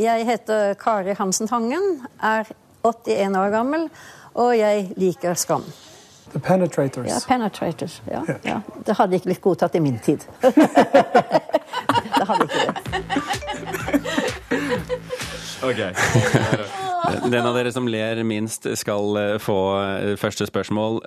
Jeg 0.00 0.26
heter 0.28 0.74
Kari 0.80 1.14
Hansen 1.18 1.48
Tangen, 1.50 2.06
er 2.24 2.48
81 2.86 3.36
år 3.36 3.50
gammel, 3.52 3.88
og 4.34 4.54
jeg 4.56 4.92
liker 4.96 5.34
Skam. 5.36 5.64
The 6.32 6.38
Penetrators. 6.38 7.08
Ja, 7.10 7.18
Penetrators. 7.28 8.02
Ja, 8.06 8.22
ja. 8.46 8.60
Det 8.86 8.96
hadde 8.96 9.18
ikke 9.18 9.32
blitt 9.32 9.42
godtatt 9.44 9.74
i 9.74 9.82
min 9.82 9.98
tid. 9.98 10.24
det 10.40 12.26
hadde 12.30 12.44
ikke 12.46 12.60
det. 12.70 12.76
OK. 15.62 15.80
Den 17.30 17.46
av 17.46 17.54
dere 17.56 17.72
som 17.72 17.88
ler 17.88 18.20
minst, 18.28 18.66
skal 18.78 19.16
eh, 19.18 19.36
få 19.42 19.56
eh, 19.80 20.16
første 20.20 20.46
spørsmål. 20.48 21.00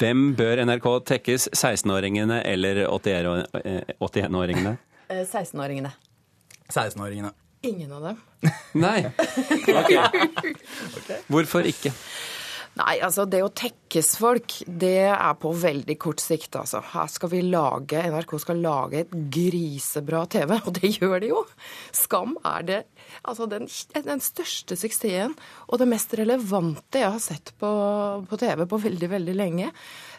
Hvem 0.00 0.26
bør 0.38 0.62
NRK 0.66 0.88
tekkes, 1.10 1.48
16-åringene 1.52 2.40
eller 2.48 2.84
81-åringene? 2.86 4.76
Eh, 5.08 5.24
16-åringene. 5.24 5.92
16-åringene. 6.70 7.32
Ingen 7.64 7.92
av 7.96 8.10
dem. 8.10 8.16
Nei. 8.76 9.00
Okay. 10.94 11.16
Hvorfor 11.28 11.66
ikke? 11.66 11.90
Nei, 12.74 12.96
altså 13.06 13.22
det 13.30 13.38
å 13.44 13.52
tekkes 13.54 14.16
folk, 14.18 14.56
det 14.66 15.06
er 15.06 15.36
på 15.38 15.52
veldig 15.54 15.94
kort 16.02 16.22
sikt, 16.22 16.56
altså. 16.58 16.80
Her 16.90 17.06
skal 17.12 17.30
vi 17.30 17.42
lage, 17.46 18.00
NRK 18.10 18.34
skal 18.42 18.58
lage 18.64 19.04
et 19.04 19.14
grisebra 19.36 20.24
TV, 20.30 20.56
og 20.58 20.72
det 20.80 20.90
gjør 20.96 21.14
de 21.22 21.30
jo. 21.30 21.44
Skam 21.94 22.34
er 22.42 22.66
det 22.66 22.80
altså 23.22 23.46
den, 23.50 23.68
den 23.94 24.22
største 24.24 24.74
suksessen 24.80 25.36
og 25.68 25.78
det 25.78 25.86
mest 25.90 26.16
relevante 26.18 26.98
jeg 26.98 27.14
har 27.14 27.22
sett 27.22 27.54
på, 27.60 27.70
på 28.26 28.38
TV 28.42 28.64
på 28.66 28.82
veldig, 28.88 29.10
veldig 29.12 29.38
lenge. 29.38 29.70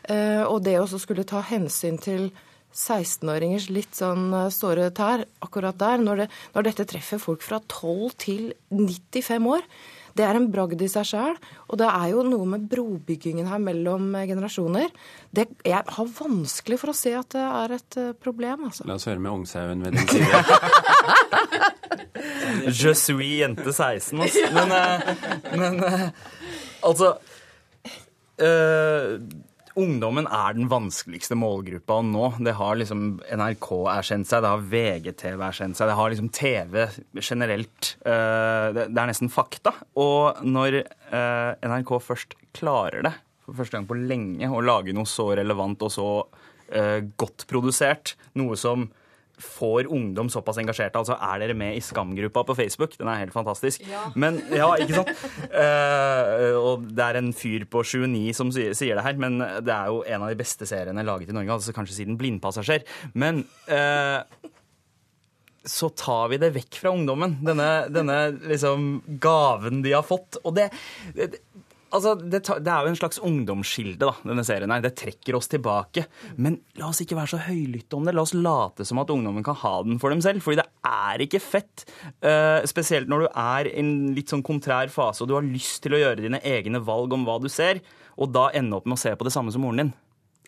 Eh, 0.08 0.44
og 0.46 0.64
det 0.64 0.78
å 0.80 0.88
skulle 0.96 1.28
ta 1.28 1.44
hensyn 1.44 2.00
til 2.00 2.30
16-åringers 2.76 3.70
litt 3.74 3.96
sånn 4.00 4.30
eh, 4.36 4.52
såre 4.54 4.90
tær 4.96 5.26
akkurat 5.44 5.78
der, 5.80 6.00
når, 6.04 6.24
det, 6.24 6.30
når 6.56 6.70
dette 6.70 6.88
treffer 6.92 7.22
folk 7.22 7.44
fra 7.44 7.60
12 7.68 8.16
til 8.22 8.50
95 8.72 9.52
år. 9.58 9.68
Det 10.16 10.24
er 10.24 10.36
en 10.40 10.48
bragd 10.52 10.80
i 10.80 10.88
seg 10.92 11.06
sjøl, 11.10 11.36
og 11.68 11.78
det 11.82 11.88
er 11.90 12.08
jo 12.14 12.24
noe 12.28 12.46
med 12.54 12.62
brobyggingen 12.72 13.48
her 13.52 13.60
mellom 13.60 14.16
eh, 14.16 14.28
generasjoner. 14.30 14.90
Det, 15.36 15.46
jeg 15.68 15.84
har 15.98 16.08
vanskelig 16.20 16.78
for 16.80 16.90
å 16.94 16.96
se 16.96 17.12
at 17.20 17.30
det 17.36 17.44
er 17.44 17.70
et 17.80 17.98
eh, 18.00 18.14
problem, 18.16 18.64
altså. 18.70 18.84
La 18.88 18.96
oss 18.96 19.08
høre 19.10 19.20
med 19.20 19.32
Ungshaugen 19.34 19.84
ved 19.84 19.92
din 20.00 20.08
side. 20.08 20.40
Je 22.82 22.94
suis 22.98 23.40
jente 23.42 23.74
16, 23.74 24.22
altså. 24.24 24.44
Men, 24.56 24.72
eh, 24.72 25.00
men 25.60 25.74
altså 26.86 27.08
eh, 28.40 29.20
Ungdommen 29.76 30.28
er 30.32 30.56
den 30.56 30.70
vanskeligste 30.72 31.36
målgruppa 31.36 31.98
å 32.00 32.06
nå. 32.08 32.30
Det 32.48 32.54
har 32.56 32.78
liksom 32.80 33.18
NRK 33.28 33.70
erkjent 33.92 34.30
seg, 34.30 34.46
det 34.46 34.52
har 34.54 34.68
VGTV 34.72 35.44
erkjent 35.50 35.76
seg, 35.76 35.90
det 35.90 35.98
har 36.00 36.14
liksom 36.14 36.30
TV 36.36 36.86
generelt. 37.20 37.90
Eh, 38.08 38.68
det, 38.78 38.86
er 38.88 39.10
nesten 39.12 39.32
fakta. 39.34 39.74
Og 40.00 40.40
når 40.48 40.80
eh, 40.80 41.68
NRK 41.68 41.92
først 42.06 42.38
klarer 42.56 43.04
det, 43.10 43.14
for 43.44 43.60
første 43.60 43.76
gang 43.76 43.90
på 43.90 44.00
lenge, 44.00 44.48
å 44.48 44.64
lage 44.64 44.96
noe 44.96 45.10
så 45.10 45.28
relevant 45.36 45.84
og 45.84 45.92
så 45.92 46.10
eh, 46.72 47.02
godt 47.20 47.44
produsert, 47.52 48.16
noe 48.40 48.56
som 48.60 48.88
får 49.42 49.90
ungdom 49.92 50.30
såpass 50.32 50.60
engasjerte. 50.62 51.00
Altså, 51.00 51.18
er 51.20 51.42
dere 51.44 51.58
med 51.58 51.78
i 51.78 51.84
Skam-gruppa 51.84 52.46
på 52.48 52.56
Facebook? 52.58 52.96
Den 53.00 53.10
er 53.12 53.22
helt 53.24 53.36
fantastisk. 53.36 53.84
Men, 54.16 54.40
ja, 54.54 54.72
ikke 54.80 55.02
sant? 55.02 55.14
Uh, 55.52 56.56
og 56.72 56.88
det 56.96 57.06
er 57.06 57.22
en 57.22 57.32
fyr 57.36 57.68
på 57.70 57.84
29 57.84 58.34
som 58.38 58.52
sier, 58.56 58.76
sier 58.78 58.98
det 58.98 59.06
her, 59.06 59.20
men 59.22 59.40
det 59.40 59.74
er 59.76 59.92
jo 59.92 60.04
en 60.08 60.26
av 60.26 60.34
de 60.34 60.40
beste 60.40 60.68
seriene 60.70 61.06
laget 61.06 61.32
i 61.32 61.38
Norge, 61.38 61.60
altså 61.60 61.76
kanskje 61.76 62.00
siden 62.00 62.20
Blindpassasjer. 62.20 62.86
Men 63.14 63.44
uh, 63.72 64.22
så 65.66 65.90
tar 65.98 66.30
vi 66.32 66.40
det 66.42 66.54
vekk 66.56 66.80
fra 66.84 66.94
ungdommen, 66.94 67.40
denne, 67.46 67.70
denne 67.90 68.20
liksom 68.46 69.02
gaven 69.22 69.82
de 69.86 69.96
har 69.98 70.06
fått. 70.06 70.40
Og 70.46 70.56
det, 70.58 70.70
det 71.18 71.32
Altså, 71.96 72.14
det, 72.20 72.42
det 72.44 72.72
er 72.72 72.84
jo 72.84 72.92
en 72.92 73.00
slags 73.00 73.22
ungdomsskilde, 73.24 74.10
denne 74.28 74.44
serien 74.48 74.74
her. 74.74 74.84
Det 74.84 74.96
trekker 75.00 75.38
oss 75.38 75.48
tilbake. 75.52 76.06
Men 76.36 76.60
la 76.80 76.90
oss 76.90 77.02
ikke 77.04 77.18
være 77.18 77.34
så 77.36 77.42
høylytte 77.46 77.98
om 77.98 78.08
det. 78.08 78.16
La 78.16 78.26
oss 78.26 78.36
late 78.36 78.88
som 78.88 79.00
at 79.02 79.12
ungdommen 79.14 79.46
kan 79.46 79.58
ha 79.64 79.76
den 79.88 80.02
for 80.02 80.14
dem 80.14 80.24
selv. 80.26 80.44
Fordi 80.44 80.60
det 80.60 80.68
er 80.92 81.26
ikke 81.26 81.44
fett. 81.44 81.86
Uh, 82.20 82.62
spesielt 82.68 83.12
når 83.12 83.26
du 83.26 83.30
er 83.32 83.72
i 83.72 83.78
en 83.82 83.94
litt 84.18 84.32
sånn 84.34 84.46
kontrær 84.46 84.92
fase 84.94 85.24
og 85.24 85.32
du 85.32 85.38
har 85.38 85.46
lyst 85.48 85.82
til 85.86 85.96
å 85.96 86.02
gjøre 86.02 86.26
dine 86.26 86.42
egne 86.46 86.84
valg 86.84 87.16
om 87.16 87.24
hva 87.28 87.40
du 87.42 87.48
ser, 87.52 87.82
og 88.16 88.32
da 88.36 88.50
ende 88.56 88.78
opp 88.78 88.88
med 88.88 89.00
å 89.00 89.02
se 89.02 89.16
på 89.16 89.28
det 89.28 89.34
samme 89.36 89.54
som 89.54 89.64
moren 89.66 89.86
din. 89.86 89.96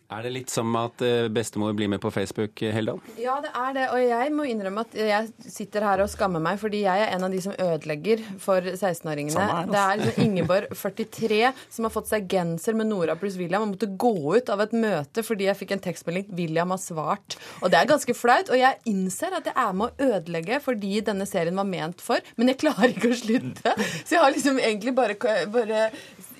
Er 0.08 0.22
det 0.24 0.30
litt 0.32 0.48
som 0.48 0.72
at 0.80 1.02
eh, 1.04 1.26
bestemor 1.28 1.74
blir 1.76 1.88
med 1.92 2.00
på 2.00 2.08
Facebook, 2.08 2.62
eh, 2.64 2.72
Heldal? 2.72 2.96
Ja, 3.20 3.34
det 3.44 3.50
er 3.52 3.74
det. 3.76 3.82
Og 3.92 4.00
jeg 4.00 4.30
må 4.32 4.46
innrømme 4.48 4.80
at 4.86 4.94
jeg 4.96 5.50
sitter 5.52 5.84
her 5.84 6.00
og 6.00 6.08
skammer 6.08 6.40
meg, 6.40 6.56
fordi 6.62 6.80
jeg 6.86 7.02
er 7.04 7.12
en 7.12 7.26
av 7.26 7.34
de 7.34 7.40
som 7.44 7.52
ødelegger 7.52 8.22
for 8.40 8.64
16-åringene. 8.64 9.34
Samme 9.34 9.50
her, 9.52 9.66
altså. 9.66 9.74
Det 9.74 9.82
er 9.82 10.00
liksom 10.00 10.24
Ingeborg, 10.24 10.72
43, 10.80 11.40
som 11.76 11.88
har 11.88 11.92
fått 11.92 12.08
seg 12.08 12.24
genser 12.32 12.78
med 12.78 12.88
Nora 12.88 13.18
pluss 13.20 13.36
William 13.36 13.66
og 13.66 13.74
måtte 13.74 13.90
gå 14.00 14.14
ut 14.38 14.48
av 14.54 14.64
et 14.64 14.72
møte 14.72 15.26
fordi 15.28 15.50
jeg 15.50 15.60
fikk 15.60 15.76
en 15.76 15.84
tekstmelding 15.90 16.32
'William 16.32 16.72
har 16.72 16.80
svart'. 16.80 17.36
Og 17.60 17.68
det 17.68 17.82
er 17.82 17.92
ganske 17.92 18.16
flaut. 18.16 18.48
Og 18.48 18.56
jeg 18.56 18.80
innser 18.88 19.36
at 19.36 19.52
jeg 19.52 19.56
er 19.60 19.76
med 19.76 19.92
å 19.92 20.08
ødelegge 20.08 20.62
fordi 20.64 21.02
denne 21.04 21.28
serien 21.28 21.60
var 21.60 21.68
ment 21.68 22.00
for, 22.00 22.24
men 22.40 22.48
jeg 22.48 22.62
klarer 22.64 22.96
ikke 22.96 23.12
å 23.12 23.20
slutte. 23.26 23.76
Så 24.08 24.16
jeg 24.16 24.24
har 24.24 24.32
liksom 24.32 24.56
egentlig 24.56 24.96
bare, 24.96 25.20
bare 25.52 25.90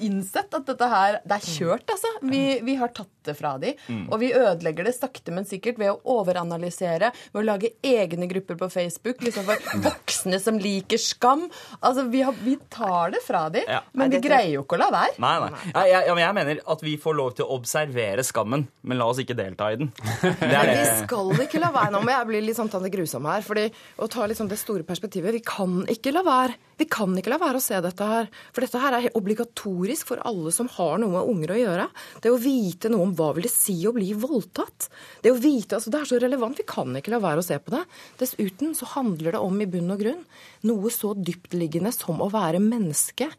innsett 0.04 0.54
at 0.54 0.66
dette 0.68 0.88
her 0.88 1.18
Det 1.24 1.36
er 1.38 1.46
kjørt, 1.52 1.88
altså. 1.94 2.10
Vi, 2.22 2.42
vi 2.66 2.74
har 2.80 2.88
tatt 2.94 3.10
det 3.28 3.34
fra 3.36 3.56
de, 3.60 3.74
Mm. 3.88 4.06
Og 4.12 4.18
vi 4.22 4.30
ødelegger 4.32 4.84
det 4.88 4.94
sakte, 4.96 5.32
men 5.32 5.44
sikkert 5.44 5.76
ved 5.80 5.90
å 5.92 5.98
overanalysere, 6.18 7.10
ved 7.32 7.40
å 7.42 7.44
lage 7.44 7.70
egne 7.84 8.26
grupper 8.30 8.56
på 8.60 8.68
Facebook 8.72 9.20
liksom 9.24 9.44
for 9.44 9.56
voksne 9.88 10.38
som 10.40 10.58
liker 10.60 11.00
skam. 11.00 11.46
Altså, 11.80 12.06
vi, 12.12 12.22
har, 12.24 12.36
vi 12.44 12.56
tar 12.72 13.12
det 13.14 13.20
fra 13.26 13.46
de, 13.52 13.62
Ja. 13.68 13.82
men 13.92 14.10
vi 14.12 14.20
greier 14.24 14.54
jo 14.54 14.62
ikke 14.64 14.78
å 14.78 14.82
la 14.84 14.90
være. 14.94 15.18
Nei, 15.20 15.34
nei. 15.44 15.50
Jeg, 15.74 15.90
jeg, 15.92 16.06
ja, 16.08 16.14
men 16.16 16.24
jeg 16.24 16.36
mener 16.40 16.62
at 16.74 16.84
vi 16.86 16.94
får 17.00 17.18
lov 17.20 17.34
til 17.38 17.44
å 17.48 17.58
observere 17.58 18.24
skammen, 18.24 18.66
men 18.82 19.00
la 19.00 19.08
oss 19.12 19.20
ikke 19.22 19.36
delta 19.38 19.70
i 19.74 19.80
den. 19.82 19.92
Det 20.22 20.54
er 20.54 20.72
det. 20.72 20.78
vi 20.78 20.86
skal 21.04 21.44
ikke 21.44 21.60
la 21.62 21.70
være. 21.74 21.92
Nå 21.96 22.02
må 22.06 22.12
jeg 22.14 22.28
bli 22.32 22.40
litt 22.48 22.58
sånn 22.58 22.70
Tante 22.72 22.90
Grusom 22.92 23.28
her. 23.28 23.44
fordi 23.44 23.68
å 23.98 24.08
ta 24.10 24.26
liksom 24.28 24.48
det 24.50 24.58
store 24.60 24.84
perspektivet 24.88 25.34
Vi 25.38 25.44
kan 25.44 25.82
ikke 25.90 26.12
la 26.16 26.22
være. 26.26 26.56
Vi 26.78 26.86
kan 26.86 27.14
ikke 27.18 27.32
la 27.32 27.40
være 27.42 27.58
å 27.58 27.62
se 27.62 27.78
dette 27.82 28.06
her. 28.06 28.28
For 28.54 28.62
dette 28.64 28.80
her 28.82 28.96
er 28.96 29.08
obligatorisk 29.18 30.12
for 30.12 30.22
alle 30.28 30.52
som 30.54 30.70
har 30.76 31.00
noe 31.02 31.10
med 31.16 31.30
unger 31.32 31.54
å 31.54 31.58
gjøre. 31.58 31.86
Det 32.22 32.30
å 32.30 32.40
vite 32.42 32.90
noe 32.92 33.08
om 33.08 33.14
hva 33.18 33.32
vil 33.36 33.48
det 33.48 33.52
si 33.52 33.76
å 33.88 33.94
bli 33.96 34.12
voldtatt. 34.14 34.88
Det 35.24 35.32
å 35.34 35.40
vite, 35.42 35.78
altså 35.78 35.90
det 35.90 36.02
er 36.02 36.10
så 36.12 36.20
relevant. 36.22 36.60
Vi 36.60 36.68
kan 36.68 36.94
ikke 36.94 37.14
la 37.16 37.22
være 37.24 37.42
å 37.42 37.48
se 37.48 37.58
på 37.58 37.74
det. 37.74 37.82
Dessuten 38.22 38.76
så 38.78 38.86
handler 38.94 39.34
det 39.34 39.42
om 39.42 39.58
i 39.58 39.68
bunn 39.70 39.90
og 39.94 40.04
grunn 40.04 40.22
noe 40.68 40.92
så 40.94 41.14
dyptliggende 41.14 41.92
som 41.94 42.22
å 42.22 42.30
være 42.32 42.62
menneske. 42.62 43.30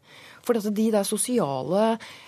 For 0.50 0.58
altså, 0.58 0.72
de 0.74 0.88
der 0.90 1.06
sosiale 1.06 1.82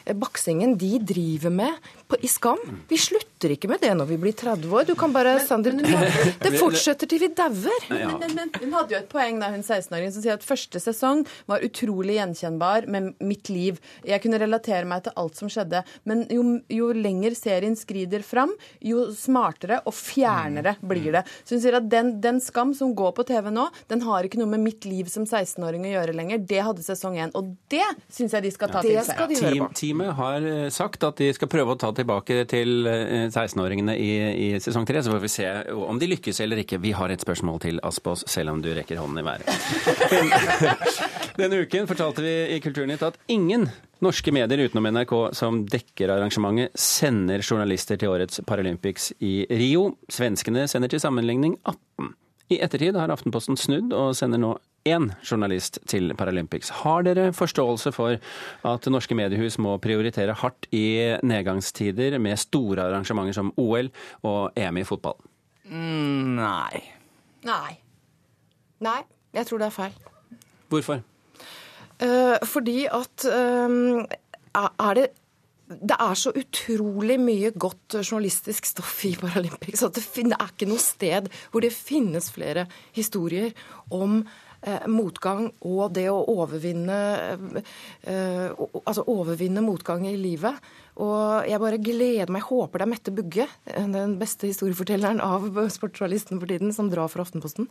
eh, 0.07 0.15
baksingen 0.15 0.77
de 0.79 0.93
driver 1.03 1.51
med 1.51 1.91
på, 2.07 2.19
i 2.23 2.29
Skam, 2.31 2.61
vi 2.87 2.99
slutter 3.01 3.57
ikke 3.57 3.67
med 3.67 3.83
det 3.83 3.91
når 3.99 4.07
vi 4.13 4.19
blir 4.23 4.35
30 4.39 4.71
år. 4.71 4.85
Du 4.87 4.93
kan 4.99 5.11
bare, 5.11 5.33
Sander, 5.43 5.75
du, 5.75 5.83
Det 5.83 6.53
fortsetter 6.55 7.11
til 7.11 7.19
vi 7.25 7.33
dauer. 7.35 7.89
Ja. 7.91 8.13
Men, 8.13 8.37
men, 8.37 8.53
men 8.53 8.53
hun 8.61 8.77
hadde 8.77 8.95
jo 8.95 9.01
et 9.01 9.09
poeng 9.11 9.41
da 9.43 9.49
hun 9.51 9.65
16-åringen 9.65 10.15
som 10.15 10.23
sier 10.23 10.37
at 10.37 10.47
første 10.47 10.79
sesong 10.83 11.25
var 11.51 11.65
utrolig 11.67 12.21
gjenkjennbar 12.21 12.87
med 12.93 13.11
mitt 13.19 13.51
liv. 13.51 13.81
Jeg 14.07 14.23
kunne 14.23 14.39
relatere 14.39 14.87
meg 14.87 15.03
til 15.09 15.17
alt 15.19 15.41
som 15.41 15.51
skjedde. 15.51 15.83
Men 16.07 16.23
jo, 16.31 16.45
jo 16.71 16.93
lenger 16.95 17.35
serien 17.39 17.75
skrider 17.79 18.23
fram, 18.27 18.55
jo 18.87 19.09
smartere 19.19 19.81
og 19.83 19.97
fjernere 19.99 20.77
blir 20.79 21.11
det. 21.19 21.25
Så 21.43 21.57
hun 21.57 21.65
sier 21.65 21.81
at 21.81 21.91
den, 21.91 22.15
den 22.23 22.39
Skam 22.43 22.71
som 22.77 22.95
går 22.95 23.17
på 23.19 23.27
TV 23.27 23.51
nå, 23.51 23.67
den 23.91 24.07
har 24.07 24.31
ikke 24.31 24.39
noe 24.39 24.55
med 24.55 24.63
mitt 24.63 24.87
liv 24.87 25.11
som 25.11 25.27
16-åring 25.27 25.91
å 25.91 25.95
gjøre 25.97 26.15
lenger. 26.15 26.47
Det 26.47 26.63
hadde 26.63 26.87
sesong 26.87 27.19
én. 27.19 27.35
Og 27.39 27.51
det 27.73 27.83
syns 28.13 28.35
jeg 28.37 28.45
de 28.45 28.53
skal 28.55 28.73
ta 28.73 28.83
til 28.85 28.99
seg. 29.07 29.35
Team, 29.39 29.69
teamet 29.77 30.15
har 30.19 30.47
eh, 30.49 30.67
sagt 30.75 31.05
at 31.07 31.21
de 31.21 31.31
skal 31.37 31.51
prøve 31.53 31.75
å 31.75 31.81
ta 31.81 31.93
tilbake 31.97 32.43
til 32.51 32.89
eh, 32.89 33.29
16-åringene 33.29 33.97
i, 33.99 34.11
i 34.33 34.49
sesong 34.63 34.87
tre, 34.89 35.03
så 35.05 35.15
får 35.15 35.23
vi 35.25 35.33
se 35.33 35.49
om 35.73 36.01
de 36.01 36.11
lykkes 36.13 36.43
eller 36.45 36.63
ikke. 36.65 36.81
Vi 36.83 36.95
har 36.97 37.13
et 37.13 37.25
spørsmål 37.25 37.63
til 37.65 37.81
Aspås, 37.87 38.27
selv 38.31 38.55
om 38.55 38.63
du 38.65 38.71
rekker 38.77 39.01
hånden 39.01 39.23
i 39.23 39.27
været. 39.27 39.49
Denne 41.41 41.63
uken 41.65 41.89
fortalte 41.89 42.25
vi 42.25 42.35
i 42.57 42.61
Kulturnytt 42.63 43.05
at 43.07 43.17
ingen 43.33 43.69
norske 44.03 44.35
medier 44.35 44.67
utenom 44.67 44.89
NRK 44.93 45.15
som 45.37 45.63
dekker 45.71 46.13
arrangementet, 46.13 46.75
sender 46.79 47.45
journalister 47.45 48.01
til 48.01 48.13
årets 48.13 48.43
Paralympics 48.47 49.13
i 49.23 49.43
Rio. 49.51 49.93
Svenskene 50.13 50.67
sender 50.71 50.93
til 50.93 51.03
sammenligning 51.03 51.57
18. 51.63 52.13
I 52.53 52.59
ettertid 52.61 52.99
har 52.99 53.13
Aftenposten 53.13 53.57
snudd 53.57 53.95
og 53.97 54.13
sender 54.19 54.41
nå 54.41 54.53
én 54.89 55.09
journalist 55.23 55.79
til 55.89 56.11
Paralympics. 56.19 56.73
Har 56.83 57.05
dere 57.07 57.31
forståelse 57.37 57.93
for 57.95 58.19
at 58.69 58.89
norske 58.91 59.17
mediehus 59.17 59.57
må 59.63 59.77
prioritere 59.83 60.35
hardt 60.37 60.67
i 60.75 61.15
nedgangstider 61.23 62.19
med 62.21 62.41
store 62.43 62.89
arrangementer 62.91 63.39
som 63.39 63.53
OL 63.61 63.93
og 64.27 64.59
EM 64.59 64.83
i 64.83 64.85
fotball? 64.89 65.17
Mm, 65.71 66.35
nei. 66.41 66.83
Nei. 67.47 67.79
Nei, 68.83 69.01
jeg 69.39 69.49
tror 69.49 69.63
det 69.63 69.71
er 69.71 69.77
feil. 69.79 69.97
Hvorfor? 70.73 71.03
Eh, 72.03 72.37
fordi 72.51 72.79
at 72.91 73.29
eh, 73.31 73.79
er 74.59 74.99
det 74.99 75.09
det 75.81 75.99
er 75.99 76.19
så 76.19 76.33
utrolig 76.37 77.19
mye 77.23 77.53
godt 77.55 77.99
journalistisk 78.03 78.69
stoff 78.69 79.03
i 79.09 79.15
Paralympics 79.21 79.85
at 79.87 79.99
det 79.99 80.05
er 80.29 80.49
ikke 80.49 80.71
noe 80.71 80.83
sted 80.83 81.29
hvor 81.53 81.65
det 81.65 81.73
finnes 81.75 82.31
flere 82.35 82.67
historier 82.97 83.53
om 83.93 84.21
eh, 84.63 84.87
motgang 84.91 85.49
og 85.61 85.93
det 85.97 86.09
å 86.13 86.23
overvinne 86.33 87.01
eh, 88.03 88.49
altså 88.83 89.07
overvinne 89.11 89.65
motgang 89.65 90.07
i 90.09 90.17
livet. 90.19 90.61
Og 91.01 91.49
jeg 91.49 91.61
bare 91.63 91.79
gleder 91.81 92.29
meg. 92.29 92.43
Jeg 92.43 92.49
håper 92.51 92.83
det 92.83 92.85
er 92.85 92.91
Mette 92.91 93.13
Bugge, 93.17 93.47
den 93.95 94.17
beste 94.21 94.51
historiefortelleren 94.51 95.23
av 95.25 95.47
sportsjournalisten 95.73 96.41
for 96.41 96.53
tiden, 96.53 96.75
som 96.77 96.91
drar 96.93 97.09
for 97.09 97.25
Aftenposten. 97.25 97.69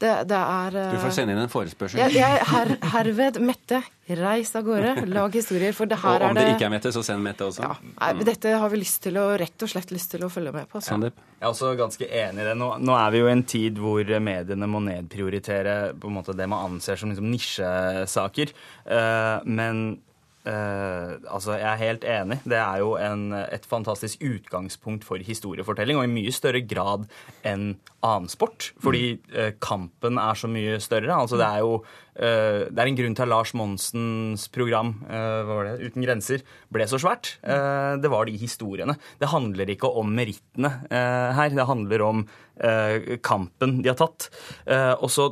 Det, 0.00 0.12
det 0.30 0.38
er 0.38 0.78
eh, 0.80 0.94
Du 0.94 1.02
får 1.02 1.16
sende 1.18 1.36
inn 1.36 1.42
en 1.42 1.52
forespørsel. 1.52 2.00
jeg, 2.00 2.16
jeg, 2.16 2.46
her, 2.48 2.74
herved, 2.94 3.42
Mette, 3.44 3.82
Reis 4.18 4.52
av 4.58 4.66
gårde, 4.66 4.94
lag 5.16 5.34
historier. 5.34 5.74
For 5.76 5.90
det 5.90 5.98
Og 5.98 6.04
her 6.04 6.26
om 6.26 6.30
er 6.30 6.38
det 6.38 6.44
Om 6.44 6.50
det 6.50 6.54
ikke 6.56 6.68
er 6.68 6.74
Mette, 6.74 6.92
så 6.94 7.02
send 7.06 7.24
Mette 7.24 7.46
også. 7.46 7.72
Nei, 7.92 8.12
men 8.18 8.28
Dette 8.28 8.54
har 8.62 8.72
vi 8.72 8.82
lyst 8.82 9.02
til 9.06 9.18
å, 9.20 9.26
rett 9.40 9.66
og 9.66 9.72
slett 9.72 9.94
lyst 9.94 10.12
til 10.14 10.26
å 10.26 10.30
følge 10.32 10.54
med 10.54 10.70
på. 10.70 10.82
Sandeep? 10.84 11.18
Jeg 11.38 11.46
er 11.46 11.50
også 11.50 11.72
ganske 11.78 12.06
enig 12.06 12.44
i 12.44 12.48
det. 12.50 12.54
Nå, 12.58 12.70
nå 12.82 12.96
er 12.98 13.12
vi 13.14 13.22
jo 13.22 13.28
i 13.28 13.34
en 13.34 13.44
tid 13.54 13.80
hvor 13.82 14.14
mediene 14.22 14.70
må 14.70 14.82
nedprioritere 14.84 15.76
på 15.98 16.10
en 16.10 16.18
måte 16.20 16.36
det 16.38 16.48
man 16.50 16.72
anser 16.72 17.00
som 17.00 17.12
liksom 17.12 17.30
nisjesaker. 17.32 18.54
Uh, 18.86 19.42
men 19.48 19.84
eh, 20.48 21.12
altså, 21.30 21.56
jeg 21.58 21.68
er 21.68 21.80
helt 21.80 22.04
enig. 22.08 22.38
Det 22.44 22.58
er 22.58 22.82
jo 22.82 22.94
en, 23.00 23.32
et 23.32 23.66
fantastisk 23.68 24.22
utgangspunkt 24.26 25.06
for 25.06 25.22
historiefortelling, 25.22 25.98
og 25.98 26.06
i 26.06 26.12
mye 26.12 26.34
større 26.34 26.62
grad 26.66 27.08
enn 27.46 27.74
annen 28.02 28.30
sport. 28.30 28.72
Fordi 28.82 29.16
uh, 29.36 29.52
kampen 29.62 30.18
er 30.18 30.38
så 30.38 30.50
mye 30.50 30.80
større. 30.82 31.12
Altså, 31.14 31.38
det 31.38 31.46
er 31.46 31.62
jo 31.62 31.76
uh, 31.78 32.62
det 32.66 32.82
er 32.82 32.90
en 32.90 32.98
grunn 32.98 33.14
til 33.18 33.26
at 33.26 33.30
Lars 33.30 33.54
Monsens 33.58 34.48
program 34.52 34.94
hva 35.06 35.44
var 35.46 35.68
det, 35.68 35.90
Uten 35.92 36.04
grenser 36.04 36.42
ble 36.72 36.86
så 36.90 36.98
svært. 37.00 37.36
Det 37.42 38.10
var 38.10 38.26
de 38.26 38.34
historiene. 38.38 38.96
Det 39.20 39.30
handler 39.30 39.70
ikke 39.72 39.88
om 39.88 40.10
merittene 40.14 40.70
her. 40.90 41.54
Det 41.54 41.66
handler 41.68 42.04
om 42.04 42.24
kampen 43.24 43.78
de 43.82 43.90
har 43.90 43.98
tatt. 43.98 44.28
Og 45.00 45.08
så 45.12 45.30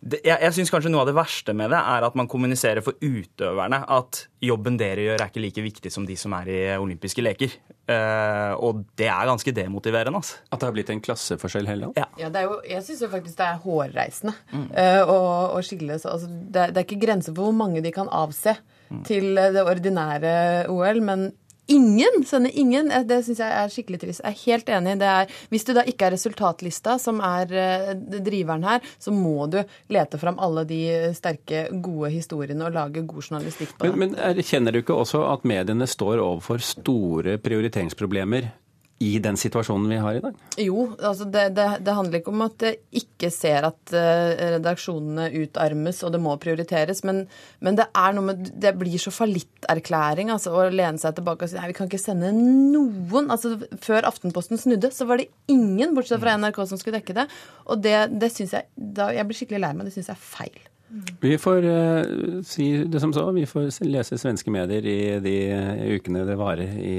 det, 0.00 0.20
jeg 0.26 0.38
jeg 0.44 0.54
syns 0.54 0.70
kanskje 0.72 0.92
noe 0.92 1.02
av 1.02 1.10
det 1.10 1.16
verste 1.16 1.54
med 1.56 1.72
det 1.72 1.78
er 1.78 2.06
at 2.06 2.16
man 2.18 2.28
kommuniserer 2.30 2.84
for 2.84 2.98
utøverne 3.02 3.80
at 3.98 4.20
jobben 4.44 4.78
dere 4.78 5.08
gjør, 5.08 5.18
er 5.22 5.32
ikke 5.32 5.42
like 5.42 5.64
viktig 5.64 5.92
som 5.92 6.06
de 6.06 6.16
som 6.18 6.34
er 6.38 6.50
i 6.52 6.60
olympiske 6.78 7.24
leker. 7.24 7.56
Uh, 7.88 8.52
og 8.62 8.82
det 9.00 9.08
er 9.08 9.28
ganske 9.30 9.52
demotiverende. 9.56 10.20
Altså. 10.20 10.38
At 10.52 10.60
det 10.60 10.68
har 10.68 10.74
blitt 10.76 10.92
en 10.92 11.02
klasseforskjell 11.02 11.70
heller? 11.70 11.92
Ja. 11.96 12.06
Ja, 12.20 12.28
det 12.32 12.42
er 12.42 12.50
jo, 12.50 12.58
jeg 12.68 12.84
syns 12.86 13.04
faktisk 13.08 13.38
det 13.38 13.46
er 13.46 13.60
hårreisende 13.62 14.34
eh, 14.76 15.00
å, 15.02 15.18
å 15.56 15.62
skille 15.64 15.96
så 16.00 16.12
altså, 16.14 16.28
det, 16.28 16.62
er, 16.62 16.74
det 16.74 16.82
er 16.82 16.86
ikke 16.86 17.00
grenser 17.06 17.34
for 17.34 17.48
hvor 17.48 17.56
mange 17.56 17.82
de 17.84 17.92
kan 17.94 18.10
avse 18.12 18.54
til 19.08 19.38
eh, 19.38 19.52
det 19.54 19.64
ordinære 19.64 20.32
OL, 20.72 21.00
men 21.04 21.28
ingen 21.68 22.24
Sende 22.26 22.50
ingen. 22.50 22.90
Eh, 22.90 23.04
Det 23.08 23.22
syns 23.24 23.40
jeg 23.42 23.56
er 23.62 23.72
skikkelig 23.72 24.00
trist. 24.02 24.22
Jeg 24.24 24.34
er 24.34 24.44
helt 24.44 24.68
enig. 24.68 24.96
Det 25.00 25.08
er, 25.08 25.34
hvis 25.52 25.66
du 25.68 25.72
da 25.76 25.84
ikke 25.88 26.08
er 26.08 26.16
resultatlista, 26.16 26.98
som 26.98 27.20
er 27.24 27.52
eh, 27.52 27.92
driveren 28.18 28.64
her, 28.66 28.84
så 28.98 29.14
må 29.14 29.46
du 29.50 29.60
lete 29.92 30.20
fram 30.20 30.40
alle 30.42 30.64
de 30.68 30.82
sterke, 31.16 31.68
gode 31.84 32.12
historiene 32.14 32.66
og 32.66 32.76
lage 32.76 33.04
god 33.06 33.22
journalistikk 33.22 33.76
på 33.76 33.86
det. 33.86 33.94
Men, 33.96 34.14
men 34.14 34.38
erkjenner 34.38 34.74
du 34.74 34.82
ikke 34.82 34.96
også 34.96 35.24
at 35.32 35.46
mediene 35.48 35.88
står 35.88 36.22
overfor 36.22 36.62
store 36.64 37.38
prioriteringsproblemer 37.42 38.50
i 38.98 39.18
den 39.22 39.36
situasjonen 39.38 39.90
vi 39.92 39.98
har 40.02 40.16
i 40.18 40.22
dag? 40.22 40.38
Jo, 40.58 40.88
altså 40.96 41.26
det, 41.30 41.44
det, 41.54 41.66
det 41.86 41.94
handler 41.94 42.18
ikke 42.18 42.32
om 42.32 42.42
at 42.48 42.64
jeg 42.66 42.78
ikke 43.00 43.30
ser 43.30 43.68
at 43.68 43.92
eh, 43.94 44.32
redaksjonene 44.56 45.28
utarmes 45.44 46.00
og 46.06 46.14
det 46.14 46.20
må 46.22 46.34
prioriteres, 46.42 47.04
men, 47.06 47.22
men 47.62 47.78
det 47.78 47.86
er 47.94 48.16
noe 48.16 48.30
med 48.30 48.50
Det 48.58 48.72
blir 48.78 48.98
så 48.98 49.12
fallitterklæring 49.14 50.32
altså, 50.34 50.54
å 50.54 50.66
lene 50.72 50.98
seg 50.98 51.14
tilbake 51.18 51.46
og 51.46 51.52
si 51.52 51.60
nei, 51.60 51.70
vi 51.70 51.76
kan 51.78 51.90
ikke 51.90 52.02
sende 52.02 52.32
noen. 52.34 53.30
Altså, 53.30 53.54
før 53.84 54.08
Aftenposten 54.10 54.58
snudde, 54.58 54.90
så 54.94 55.06
var 55.08 55.22
det 55.22 55.28
ingen, 55.50 55.94
bortsett 55.94 56.22
fra 56.22 56.34
NRK, 56.40 56.64
som 56.66 56.80
skulle 56.80 56.98
dekke 56.98 57.20
det. 57.20 57.28
Og 57.70 57.84
det, 57.84 57.96
det 58.18 58.32
syns 58.34 58.56
jeg 58.56 58.66
da, 58.74 59.12
Jeg 59.14 59.28
blir 59.28 59.38
skikkelig 59.38 59.62
lei 59.62 59.72
meg. 59.76 59.88
Det 59.88 59.94
syns 59.94 60.10
jeg 60.10 60.18
er 60.18 60.26
feil. 60.26 60.58
Vi 61.20 61.34
får 61.40 61.66
uh, 61.66 62.38
si 62.46 62.70
det 62.88 63.00
som 63.02 63.12
så. 63.12 63.26
Vi 63.36 63.46
får 63.48 63.70
lese 63.88 64.18
svenske 64.20 64.52
medier 64.54 64.86
i 64.88 65.00
de 65.24 65.36
ukene 65.98 66.24
det 66.28 66.38
varer 66.38 66.78
i 66.78 66.96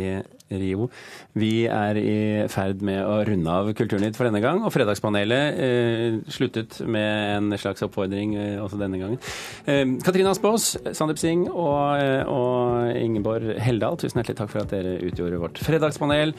Rio. 0.49 0.89
Vi 1.37 1.67
er 1.69 1.97
i 2.01 2.19
ferd 2.49 2.81
med 2.85 3.03
å 3.05 3.19
runde 3.27 3.53
av 3.53 3.69
Kulturnytt 3.77 4.17
for 4.17 4.29
denne 4.29 4.41
gang, 4.43 4.63
og 4.65 4.73
Fredagspanelet 4.73 5.59
uh, 5.59 6.19
sluttet 6.31 6.81
med 6.85 7.35
en 7.37 7.59
slags 7.61 7.85
oppfordring 7.85 8.35
uh, 8.37 8.63
også 8.65 8.79
denne 8.81 8.99
gangen. 9.01 9.19
Eh, 9.65 9.85
Katrine 10.03 10.29
Aspaas, 10.29 10.77
Sandeep 10.93 11.19
Singh 11.19 11.49
og, 11.49 11.99
eh, 12.01 12.23
og 12.27 12.97
Ingeborg 12.97 13.59
Heldal, 13.61 13.97
tusen 13.99 14.21
hjertelig 14.21 14.37
takk 14.39 14.53
for 14.53 14.63
at 14.63 14.73
dere 14.73 14.97
utgjorde 15.05 15.41
vårt 15.41 15.61
fredagspanel. 15.63 16.33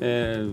Eh, 0.00 0.50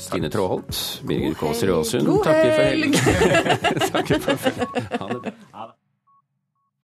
Stine 0.00 0.30
Tråholt, 0.32 1.02
Birger 1.06 1.76
Aasund 1.78 2.06
God 2.08 2.24
takker 2.26 2.50
for 2.50 2.64
helg! 2.64 2.98
helg. 2.98 3.84
takker 3.94 4.24
for 4.24 4.36
følget. 4.46 4.98
Ha 5.00 5.08
det 5.12 5.20
bra. 5.22 5.34